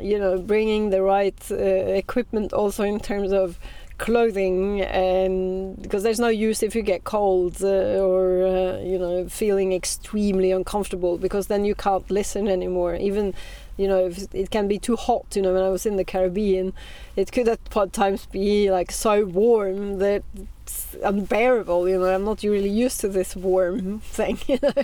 you 0.00 0.18
know, 0.18 0.38
bringing 0.38 0.90
the 0.90 1.00
right 1.00 1.50
equipment 1.50 2.52
also 2.52 2.84
in 2.84 3.00
terms 3.00 3.32
of 3.32 3.58
clothing 3.98 4.82
and 4.82 5.80
because 5.80 6.02
there's 6.02 6.20
no 6.20 6.28
use 6.28 6.62
if 6.62 6.74
you 6.74 6.82
get 6.82 7.04
cold 7.04 7.62
or 7.62 8.78
you 8.84 8.98
know 8.98 9.26
feeling 9.26 9.72
extremely 9.72 10.50
uncomfortable 10.50 11.16
because 11.16 11.46
then 11.46 11.64
you 11.64 11.74
can't 11.74 12.10
listen 12.10 12.46
anymore 12.46 12.94
even 12.96 13.32
you 13.76 13.86
know 13.86 14.10
it 14.32 14.50
can 14.50 14.68
be 14.68 14.78
too 14.78 14.96
hot 14.96 15.26
you 15.34 15.42
know 15.42 15.52
when 15.52 15.62
i 15.62 15.68
was 15.68 15.86
in 15.86 15.96
the 15.96 16.04
caribbean 16.04 16.72
it 17.14 17.30
could 17.32 17.48
at 17.48 17.92
times 17.92 18.26
be 18.26 18.70
like 18.70 18.90
so 18.90 19.24
warm 19.24 19.98
that 19.98 20.22
it's 20.62 20.96
unbearable 21.02 21.88
you 21.88 21.98
know 21.98 22.14
i'm 22.14 22.24
not 22.24 22.42
really 22.42 22.68
used 22.68 23.00
to 23.00 23.08
this 23.08 23.36
warm 23.36 24.00
thing 24.18 24.38
you 24.46 24.58
know. 24.62 24.72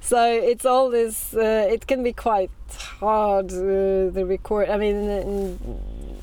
So 0.00 0.24
it's 0.24 0.64
all 0.64 0.88
this 0.90 1.34
uh, 1.34 1.66
it 1.70 1.86
can 1.86 2.02
be 2.02 2.12
quite 2.12 2.50
hard 3.00 3.52
uh, 3.52 4.08
the 4.10 4.24
record 4.26 4.70
i 4.70 4.76
mean 4.76 5.58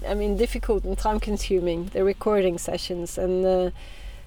i 0.07 0.13
mean 0.13 0.37
difficult 0.37 0.85
and 0.85 0.97
time 0.97 1.19
consuming 1.19 1.85
the 1.93 2.03
recording 2.03 2.57
sessions 2.57 3.17
and 3.17 3.45
uh, 3.45 3.71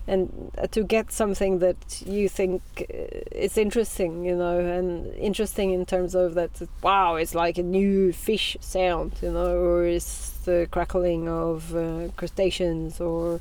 and 0.08 0.50
uh, 0.56 0.66
to 0.68 0.82
get 0.82 1.12
something 1.12 1.58
that 1.58 2.02
you 2.06 2.28
think 2.28 2.62
uh, 2.80 3.20
is 3.30 3.58
interesting, 3.58 4.24
you 4.24 4.34
know, 4.34 4.58
and 4.58 5.14
interesting 5.14 5.72
in 5.72 5.84
terms 5.84 6.14
of 6.14 6.34
that, 6.34 6.50
wow, 6.82 7.16
it's 7.16 7.34
like 7.34 7.58
a 7.58 7.62
new 7.62 8.12
fish 8.12 8.56
sound, 8.60 9.12
you 9.22 9.30
know, 9.30 9.54
or 9.56 9.84
it's 9.84 10.30
the 10.46 10.66
crackling 10.70 11.28
of 11.28 11.76
uh, 11.76 12.08
crustaceans, 12.16 13.00
or 13.00 13.40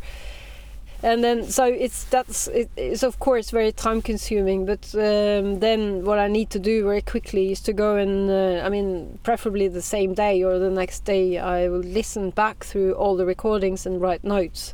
and 1.04 1.24
then 1.24 1.44
so 1.50 1.64
it's 1.64 2.06
that's 2.06 2.48
it 2.48 2.70
is 2.76 3.04
of 3.04 3.20
course 3.20 3.52
very 3.52 3.72
time 3.72 4.02
consuming 4.02 4.66
but 4.66 4.84
um, 4.96 5.60
then 5.60 6.04
what 6.04 6.18
i 6.18 6.28
need 6.28 6.50
to 6.50 6.58
do 6.58 6.84
very 6.84 7.04
quickly 7.04 7.52
is 7.52 7.62
to 7.62 7.72
go 7.72 7.98
and 7.98 8.32
uh, 8.32 8.66
i 8.66 8.70
mean 8.70 9.20
preferably 9.22 9.68
the 9.68 9.82
same 9.82 10.16
day 10.16 10.44
or 10.44 10.58
the 10.58 10.72
next 10.72 11.02
day 11.06 11.38
i 11.38 11.68
will 11.70 11.78
listen 11.78 12.32
back 12.32 12.64
through 12.64 12.94
all 12.94 13.16
the 13.16 13.28
recordings 13.28 13.86
and 13.86 14.02
write 14.02 14.24
notes 14.24 14.74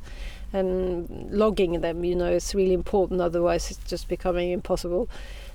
and 0.54 1.32
logging 1.32 1.82
them 1.82 2.04
you 2.04 2.16
know 2.16 2.32
is 2.32 2.54
really 2.54 2.74
important 2.74 3.20
otherwise 3.20 3.72
it's 3.72 3.90
just 3.90 4.08
becoming 4.08 4.52
impossible 4.52 5.10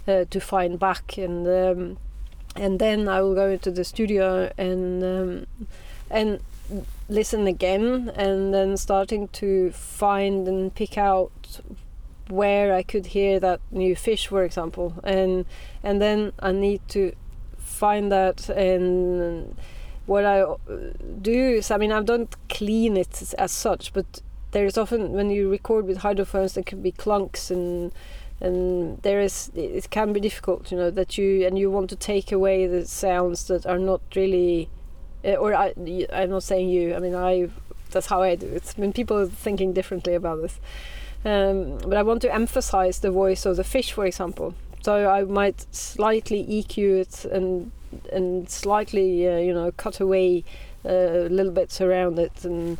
uh, 0.09 0.25
to 0.31 0.41
find 0.41 0.79
back. 0.79 1.19
And 1.19 1.47
um, 1.47 1.99
and 2.57 2.79
then 2.79 3.09
I 3.09 3.21
will 3.21 3.35
go 3.35 3.51
into 3.51 3.71
the 3.71 3.85
studio 3.85 4.51
and 4.57 5.05
um, 5.05 5.47
and 6.11 6.41
listen 7.09 7.47
again 7.47 8.11
and 8.15 8.53
then 8.53 8.77
starting 8.77 9.29
to 9.29 9.71
find 9.73 10.49
and 10.49 10.75
pick 10.75 10.99
out 10.99 11.61
where 12.29 12.75
I 12.75 12.83
could 12.83 13.07
hear 13.07 13.41
that 13.41 13.61
new 13.71 13.95
fish 13.95 14.27
for 14.27 14.45
example. 14.45 14.95
And 15.05 15.45
and 15.83 16.01
then 16.01 16.33
I 16.41 16.53
need 16.53 16.81
to 16.89 17.13
find 17.59 18.11
that. 18.11 18.49
And 18.49 19.57
what 20.07 20.25
I 20.25 20.41
uh, 20.41 20.57
do 21.21 21.57
is 21.57 21.71
I 21.71 21.77
mean 21.77 21.93
I 21.93 22.03
don't 22.03 22.35
clean 22.49 22.97
it 22.97 23.35
as 23.37 23.53
such 23.53 23.93
but 23.93 24.23
there's 24.53 24.79
often 24.79 25.13
when 25.13 25.31
you 25.31 25.51
record 25.51 25.87
with 25.87 25.99
hydrophones 25.99 26.55
there 26.55 26.65
can 26.65 26.81
be 26.81 26.93
clunks 26.93 27.51
and 27.51 27.93
and 28.41 29.03
there 29.03 29.21
is 29.21 29.51
it 29.55 29.91
can 29.91 30.13
be 30.13 30.21
difficult 30.21 30.71
you 30.71 30.79
know 30.79 30.91
that 30.91 31.19
you 31.19 31.47
and 31.47 31.59
you 31.59 31.71
want 31.71 31.91
to 31.91 31.97
take 31.97 32.31
away 32.33 32.67
the 32.67 32.87
sounds 32.87 33.49
that 33.49 33.67
are 33.67 33.79
not 33.79 34.01
really 34.15 34.69
uh, 35.25 35.35
or 35.35 35.55
I, 35.55 35.75
I'm 36.13 36.31
not 36.31 36.45
saying 36.45 36.69
you 36.69 36.95
I 36.95 37.01
mean 37.01 37.15
I 37.15 37.49
that's 37.91 38.07
how 38.07 38.23
I 38.23 38.35
do 38.35 38.47
it. 38.47 38.75
When 38.77 38.93
people 38.93 39.19
are 39.19 39.27
thinking 39.27 39.73
differently 39.73 40.15
about 40.15 40.43
this. 40.43 40.61
Um, 41.25 41.79
but 41.79 41.97
I 41.97 42.03
want 42.03 42.23
to 42.23 42.33
emphasize 42.33 43.01
the 43.01 43.11
voice 43.11 43.45
of 43.47 43.57
the 43.57 43.65
fish 43.65 43.93
for 43.93 44.07
example. 44.07 44.55
So 44.83 45.11
I 45.11 45.25
might 45.25 45.67
slightly 45.75 46.45
EQ 46.45 47.01
it 47.01 47.25
and 47.25 47.73
and 48.13 48.49
slightly 48.49 49.27
uh, 49.27 49.39
you 49.39 49.53
know 49.53 49.73
cut 49.73 50.01
away 50.01 50.45
uh, 50.85 51.27
little 51.31 51.53
bits 51.53 51.81
around 51.81 52.19
it 52.19 52.45
and 52.45 52.79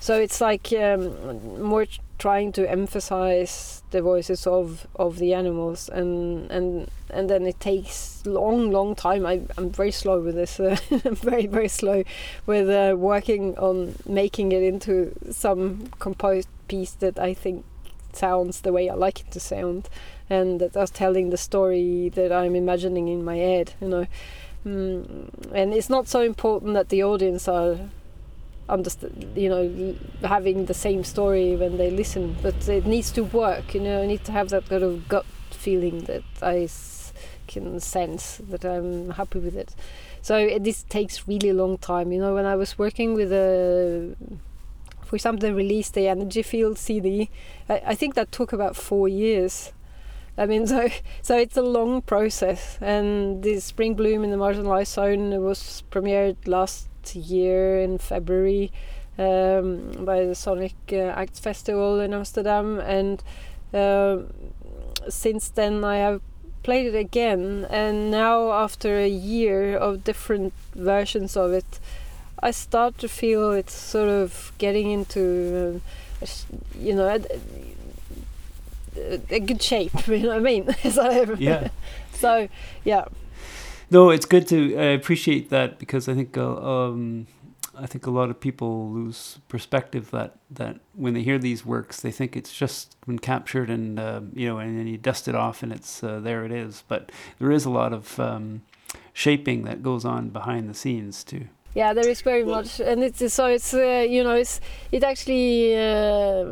so 0.00 0.18
it's 0.18 0.40
like 0.40 0.72
um, 0.72 1.60
more 1.62 1.86
trying 2.18 2.52
to 2.52 2.70
emphasize 2.70 3.82
the 3.90 4.02
voices 4.02 4.46
of 4.46 4.86
of 4.96 5.18
the 5.18 5.34
animals 5.34 5.88
and 5.88 6.50
and 6.50 6.90
and 7.10 7.28
then 7.28 7.46
it 7.46 7.58
takes 7.60 8.24
long 8.26 8.70
long 8.70 8.94
time. 8.94 9.26
I, 9.26 9.42
i'm 9.56 9.70
very 9.70 9.90
slow 9.90 10.20
with 10.20 10.34
this 10.34 10.60
uh, 10.60 10.76
very 11.04 11.46
very 11.46 11.68
slow 11.68 12.04
with 12.46 12.68
uh, 12.68 12.96
working 12.96 13.56
on 13.58 13.94
making 14.06 14.52
it 14.52 14.62
into 14.62 15.12
some 15.30 15.88
composed 15.98 16.48
piece 16.68 16.92
that 16.92 17.18
i 17.18 17.34
think 17.34 17.64
sounds 18.12 18.60
the 18.60 18.72
way 18.72 18.88
i 18.88 18.94
like 18.94 19.20
it 19.20 19.30
to 19.30 19.40
sound 19.40 19.88
and 20.28 20.60
that 20.60 20.72
that's 20.72 20.90
telling 20.90 21.30
the 21.30 21.36
story 21.36 22.10
that 22.10 22.32
i'm 22.32 22.54
imagining 22.54 23.08
in 23.08 23.24
my 23.24 23.36
head 23.36 23.74
you 23.80 23.88
know. 23.88 24.06
Mm, 24.66 25.52
and 25.54 25.72
it's 25.72 25.88
not 25.88 26.06
so 26.06 26.20
important 26.20 26.74
that 26.74 26.90
the 26.90 27.02
audience 27.02 27.48
are 27.48 27.78
understand 28.70 29.32
you 29.36 29.48
know 29.48 29.96
having 30.22 30.66
the 30.66 30.74
same 30.74 31.04
story 31.04 31.56
when 31.56 31.76
they 31.76 31.90
listen. 31.90 32.36
But 32.42 32.68
it 32.68 32.86
needs 32.86 33.10
to 33.12 33.24
work 33.24 33.74
you 33.74 33.80
know 33.80 34.02
I 34.02 34.06
need 34.06 34.24
to 34.24 34.32
have 34.32 34.48
that 34.50 34.68
kind 34.68 34.82
of 34.82 35.08
gut 35.08 35.26
feeling 35.50 36.04
that 36.04 36.24
I 36.42 36.68
can 37.46 37.80
sense 37.80 38.40
that 38.48 38.64
I'm 38.64 39.10
happy 39.10 39.40
with 39.40 39.56
it. 39.56 39.74
So 40.22 40.36
it, 40.36 40.64
this 40.64 40.84
takes 40.84 41.26
really 41.26 41.52
long 41.52 41.78
time 41.78 42.12
you 42.12 42.20
know 42.20 42.34
when 42.34 42.46
I 42.46 42.56
was 42.56 42.78
working 42.78 43.14
with 43.14 43.32
a 43.32 44.14
for 45.02 45.16
example 45.16 45.40
they 45.40 45.52
released 45.52 45.94
the 45.94 46.06
energy 46.06 46.42
field 46.42 46.78
CD 46.78 47.30
I, 47.68 47.82
I 47.86 47.94
think 47.94 48.14
that 48.14 48.30
took 48.32 48.52
about 48.52 48.76
four 48.76 49.08
years. 49.08 49.72
I 50.36 50.46
mean, 50.46 50.66
so 50.74 50.88
so 51.22 51.36
it's 51.36 51.56
a 51.56 51.62
long 51.62 52.02
process, 52.02 52.78
and 52.80 53.42
the 53.42 53.60
Spring 53.60 53.94
Bloom 53.94 54.24
in 54.24 54.30
the 54.30 54.36
marginal 54.36 54.72
ice 54.72 54.90
zone 54.90 55.42
was 55.42 55.82
premiered 55.90 56.36
last 56.46 56.89
year 57.14 57.80
in 57.80 57.98
February 57.98 58.72
um, 59.18 60.04
by 60.04 60.24
the 60.24 60.34
Sonic 60.34 60.74
uh, 60.92 60.96
Acts 60.96 61.38
Festival 61.38 62.00
in 62.00 62.14
Amsterdam, 62.14 62.80
and 62.80 63.22
uh, 63.74 64.18
since 65.08 65.48
then 65.48 65.84
I 65.84 65.96
have 65.96 66.20
played 66.62 66.86
it 66.86 66.98
again, 66.98 67.66
and 67.70 68.10
now 68.10 68.52
after 68.52 68.98
a 68.98 69.08
year 69.08 69.76
of 69.76 70.04
different 70.04 70.52
versions 70.74 71.36
of 71.36 71.52
it, 71.52 71.80
I 72.42 72.50
start 72.50 72.98
to 72.98 73.08
feel 73.08 73.52
it's 73.52 73.74
sort 73.74 74.08
of 74.08 74.52
getting 74.58 74.90
into, 74.90 75.80
uh, 76.22 76.26
you 76.78 76.94
know, 76.94 77.08
a, 78.96 79.20
a, 79.30 79.40
good 79.40 79.62
shape. 79.62 79.92
You 80.08 80.20
know 80.20 80.28
what 80.28 80.36
I 80.36 80.40
mean? 80.40 80.74
so, 80.90 81.36
yeah. 81.38 81.68
So 82.12 82.48
yeah. 82.84 83.04
No, 83.90 84.10
it's 84.10 84.26
good 84.26 84.46
to 84.48 84.76
I 84.78 84.84
appreciate 84.92 85.50
that 85.50 85.78
because 85.78 86.08
I 86.08 86.14
think 86.14 86.38
uh, 86.38 86.56
um, 86.56 87.26
I 87.76 87.86
think 87.86 88.06
a 88.06 88.10
lot 88.10 88.30
of 88.30 88.38
people 88.38 88.90
lose 88.90 89.38
perspective 89.48 90.10
that 90.12 90.36
that 90.50 90.78
when 90.94 91.14
they 91.14 91.22
hear 91.22 91.38
these 91.38 91.66
works, 91.66 92.00
they 92.00 92.12
think 92.12 92.36
it's 92.36 92.52
just 92.52 92.96
been 93.06 93.18
captured 93.18 93.68
and 93.68 93.98
uh, 93.98 94.20
you 94.32 94.46
know, 94.48 94.58
and 94.58 94.78
then 94.78 94.86
you 94.86 94.96
dust 94.96 95.26
it 95.26 95.34
off 95.34 95.62
and 95.62 95.72
it's 95.72 96.04
uh, 96.04 96.20
there 96.20 96.44
it 96.44 96.52
is. 96.52 96.84
But 96.86 97.10
there 97.40 97.50
is 97.50 97.64
a 97.64 97.70
lot 97.70 97.92
of 97.92 98.20
um, 98.20 98.62
shaping 99.12 99.64
that 99.64 99.82
goes 99.82 100.04
on 100.04 100.28
behind 100.28 100.70
the 100.70 100.74
scenes 100.74 101.24
too. 101.24 101.46
Yeah, 101.74 101.92
there 101.92 102.08
is 102.08 102.20
very 102.20 102.44
much, 102.44 102.80
and 102.80 103.02
it's 103.02 103.32
so 103.32 103.46
it's 103.46 103.72
uh, 103.72 104.04
you 104.08 104.24
know 104.24 104.34
it's 104.34 104.60
it 104.90 105.04
actually 105.04 105.76
uh, 105.76 106.44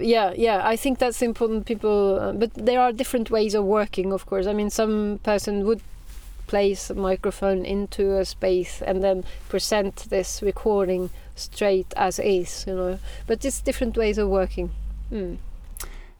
yeah 0.00 0.32
yeah 0.36 0.60
I 0.64 0.76
think 0.76 0.98
that's 0.98 1.22
important. 1.22 1.66
People, 1.66 2.18
uh, 2.20 2.32
but 2.32 2.52
there 2.54 2.80
are 2.80 2.92
different 2.92 3.30
ways 3.30 3.54
of 3.54 3.64
working, 3.64 4.12
of 4.12 4.26
course. 4.26 4.46
I 4.46 4.52
mean, 4.52 4.70
some 4.70 5.18
person 5.22 5.64
would 5.66 5.80
place 6.46 6.90
a 6.90 6.94
microphone 6.94 7.64
into 7.64 8.16
a 8.16 8.24
space 8.24 8.82
and 8.82 9.02
then 9.02 9.24
present 9.48 10.06
this 10.10 10.42
recording 10.42 11.10
straight 11.34 11.92
as 11.96 12.18
is, 12.18 12.64
you 12.66 12.74
know. 12.74 12.98
But 13.26 13.44
it's 13.44 13.60
different 13.60 13.96
ways 13.96 14.18
of 14.18 14.28
working. 14.28 14.70
Mm. 15.12 15.38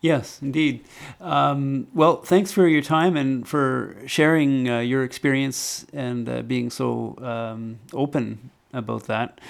Yes, 0.00 0.40
indeed. 0.42 0.84
Um, 1.20 1.88
well, 1.94 2.22
thanks 2.22 2.52
for 2.52 2.68
your 2.68 2.82
time 2.82 3.16
and 3.16 3.48
for 3.48 3.96
sharing 4.06 4.68
uh, 4.68 4.80
your 4.80 5.02
experience 5.02 5.86
and 5.92 6.28
uh, 6.28 6.42
being 6.42 6.70
so 6.70 7.16
um, 7.18 7.78
open 7.92 8.50
about 8.72 9.04
that. 9.04 9.40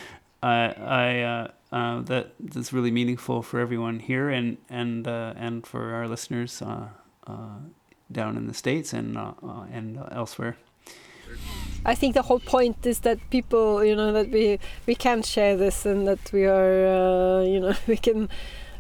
I, 0.43 0.75
I 0.79 1.21
uh, 1.23 1.49
uh 1.73 2.01
that 2.03 2.35
that's 2.39 2.73
really 2.73 2.93
meaningful 2.93 3.43
for 3.43 3.59
everyone 3.59 3.99
here 3.99 4.29
and 4.31 4.57
and 4.71 5.09
uh, 5.09 5.35
and 5.37 5.67
for 5.67 5.95
our 5.95 6.07
listeners 6.07 6.63
uh, 6.63 6.89
down 8.13 8.37
in 8.37 8.47
the 8.47 8.55
states 8.55 8.93
and 8.93 9.19
and 9.73 9.99
elsewhere. 10.13 10.57
I 11.85 11.95
think 11.95 12.15
the 12.15 12.23
whole 12.23 12.41
point 12.41 12.85
is 12.85 13.01
that 13.01 13.19
people, 13.31 13.85
you 13.85 13.95
know, 13.95 14.13
that 14.13 14.31
we 14.31 14.59
we 14.87 14.95
can 14.95 15.23
share 15.23 15.57
this 15.57 15.87
and 15.87 16.07
that 16.09 16.33
we 16.33 16.45
are, 16.45 16.87
uh, 16.87 17.43
you 17.43 17.61
know, 17.61 17.75
we 17.87 17.97
can 17.97 18.29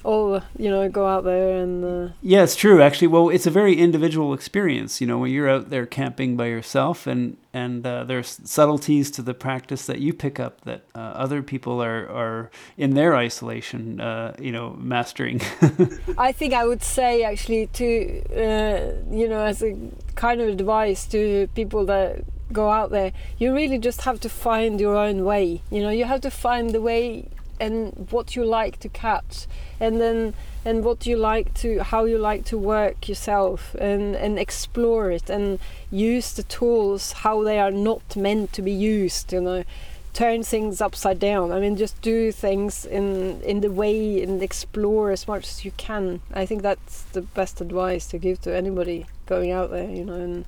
all, 0.06 0.40
you 0.56 0.70
know, 0.70 0.88
go 0.88 1.06
out 1.06 1.24
there 1.24 1.58
and. 1.58 1.84
Uh, 1.84 2.12
yeah, 2.22 2.42
it's 2.42 2.56
true. 2.56 2.80
Actually, 2.80 3.08
well, 3.08 3.28
it's 3.28 3.46
a 3.46 3.50
very 3.50 3.74
individual 3.74 4.32
experience. 4.32 5.00
You 5.00 5.06
know, 5.06 5.18
when 5.18 5.32
you're 5.32 5.48
out 5.48 5.70
there 5.70 5.84
camping 5.84 6.36
by 6.36 6.46
yourself, 6.46 7.06
and 7.06 7.36
and 7.52 7.86
uh, 7.86 8.04
there's 8.04 8.40
subtleties 8.44 9.10
to 9.12 9.22
the 9.22 9.34
practice 9.34 9.86
that 9.86 9.98
you 9.98 10.12
pick 10.12 10.38
up 10.38 10.62
that 10.62 10.82
uh, 10.94 10.98
other 10.98 11.42
people 11.42 11.82
are 11.82 12.08
are 12.08 12.50
in 12.76 12.94
their 12.94 13.16
isolation, 13.16 14.00
uh, 14.00 14.34
you 14.38 14.52
know, 14.52 14.76
mastering. 14.78 15.40
I 16.18 16.32
think 16.32 16.54
I 16.54 16.66
would 16.66 16.82
say 16.82 17.24
actually 17.24 17.66
to, 17.66 17.86
uh, 18.30 19.14
you 19.14 19.28
know, 19.28 19.40
as 19.40 19.62
a 19.62 19.76
kind 20.14 20.40
of 20.40 20.48
advice 20.48 21.06
to 21.06 21.48
people 21.54 21.84
that 21.86 22.24
go 22.52 22.70
out 22.70 22.90
there, 22.90 23.12
you 23.38 23.54
really 23.54 23.78
just 23.78 24.02
have 24.02 24.20
to 24.20 24.28
find 24.28 24.80
your 24.80 24.96
own 24.96 25.24
way. 25.24 25.62
You 25.70 25.82
know, 25.82 25.90
you 25.90 26.04
have 26.04 26.20
to 26.22 26.30
find 26.30 26.70
the 26.70 26.80
way 26.80 27.28
and 27.58 28.06
what 28.10 28.36
you 28.36 28.44
like 28.44 28.78
to 28.80 28.88
catch, 28.88 29.46
and 29.80 30.00
then 30.00 30.34
and 30.64 30.84
what 30.84 31.06
you 31.06 31.16
like 31.16 31.54
to 31.54 31.82
how 31.82 32.04
you 32.04 32.18
like 32.18 32.44
to 32.46 32.58
work 32.58 33.08
yourself, 33.08 33.74
and 33.76 34.14
and 34.14 34.38
explore 34.38 35.10
it 35.10 35.30
and 35.30 35.58
use 35.90 36.32
the 36.34 36.42
tools 36.42 37.12
how 37.12 37.42
they 37.42 37.58
are 37.58 37.70
not 37.70 38.16
meant 38.16 38.52
to 38.52 38.62
be 38.62 38.72
used. 38.72 39.32
You 39.32 39.40
know. 39.40 39.64
Turn 40.12 40.42
things 40.42 40.80
upside 40.80 41.18
down. 41.18 41.52
I 41.52 41.60
mean, 41.60 41.76
just 41.76 42.00
do 42.00 42.32
things 42.32 42.86
in 42.86 43.42
in 43.42 43.60
the 43.60 43.70
way 43.70 44.22
and 44.22 44.42
explore 44.42 45.10
as 45.10 45.28
much 45.28 45.46
as 45.46 45.62
you 45.62 45.72
can. 45.72 46.22
I 46.32 46.46
think 46.46 46.62
that's 46.62 47.02
the 47.12 47.20
best 47.20 47.60
advice 47.60 48.06
to 48.06 48.16
give 48.18 48.40
to 48.40 48.56
anybody 48.56 49.04
going 49.26 49.50
out 49.50 49.70
there, 49.70 49.90
you 49.90 50.06
know, 50.06 50.14
and 50.14 50.46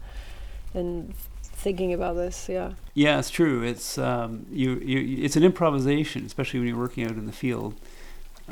and 0.73 1.13
thinking 1.59 1.93
about 1.93 2.17
this. 2.17 2.49
Yeah. 2.49 2.73
Yeah, 2.95 3.19
it's 3.19 3.31
true. 3.31 3.63
It's 3.63 3.99
um, 3.99 4.47
you, 4.51 4.77
you. 4.77 5.25
It's 5.25 5.37
an 5.37 5.45
improvisation, 5.45 6.25
especially 6.25 6.61
when 6.61 6.69
you're 6.69 6.79
working 6.79 7.05
out 7.05 7.13
in 7.13 7.27
the 7.27 7.33
field, 7.33 7.75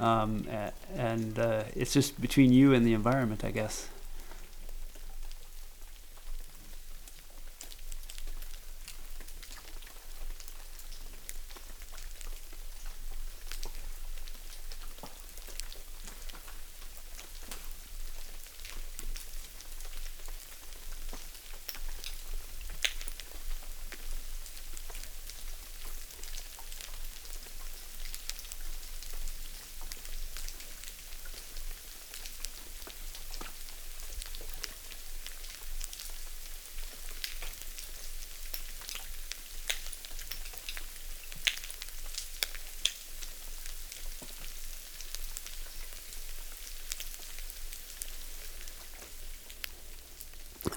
um, 0.01 0.47
and 0.95 1.39
uh, 1.39 1.65
it's 1.75 1.93
just 1.93 2.21
between 2.21 2.53
you 2.53 2.75
and 2.75 2.85
the 2.85 2.93
environment, 2.93 3.45
I 3.45 3.51
guess. 3.51 3.89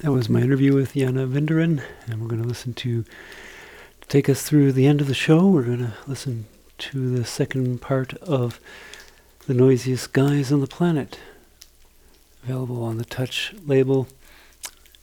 That 0.02 0.14
was 0.14 0.30
my 0.30 0.40
interview 0.40 0.74
with 0.74 0.94
Jana 0.94 1.28
Winderen, 1.28 1.84
and 2.08 2.22
we're 2.22 2.30
going 2.30 2.42
to 2.42 2.48
listen 2.48 2.74
to, 2.76 3.04
to 3.04 4.08
take 4.08 4.30
us 4.30 4.44
through 4.44 4.72
the 4.72 4.88
end 4.88 5.02
of 5.02 5.08
the 5.08 5.14
show. 5.14 5.46
We're 5.48 5.64
going 5.64 5.80
to 5.80 5.94
listen 6.08 6.46
to 6.78 7.18
the 7.18 7.26
second 7.26 7.82
part 7.82 8.14
of 8.20 8.62
The 9.46 9.54
Noisiest 9.54 10.14
Guys 10.14 10.54
on 10.54 10.62
the 10.62 10.68
Planet, 10.68 11.20
available 12.46 12.82
on 12.82 12.98
the 12.98 13.04
Touch 13.04 13.54
label 13.68 14.08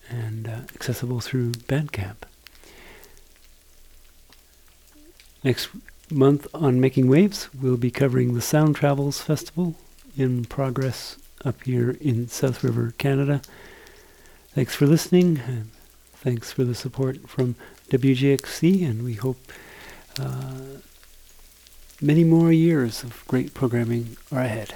and 0.09 0.49
uh, 0.49 0.61
accessible 0.75 1.21
through 1.21 1.53
Bandcamp. 1.53 2.23
Next 5.45 5.69
month 6.11 6.47
on 6.55 6.81
Making 6.81 7.09
Waves, 7.09 7.51
we'll 7.53 7.77
be 7.77 7.91
covering 7.91 8.33
the 8.33 8.41
Sound 8.41 8.77
Travels 8.77 9.21
Festival 9.21 9.75
in 10.17 10.47
progress 10.47 11.19
up 11.45 11.65
here 11.65 11.99
in 12.01 12.29
South 12.29 12.65
River, 12.65 12.95
Canada. 12.97 13.43
Thanks 14.57 14.75
for 14.75 14.87
listening. 14.87 15.43
And 15.47 15.71
thanks 16.15 16.51
for 16.51 16.65
the 16.65 16.75
support 16.75 17.29
from 17.29 17.57
WGXC, 17.91 18.89
and 18.89 19.05
we 19.05 19.13
hope 19.13 19.53
uh, 20.19 20.79
many 22.01 22.25
more 22.25 22.51
years 22.51 23.05
of 23.05 23.23
great 23.29 23.53
programming 23.53 24.17
are 24.33 24.41
ahead. 24.41 24.73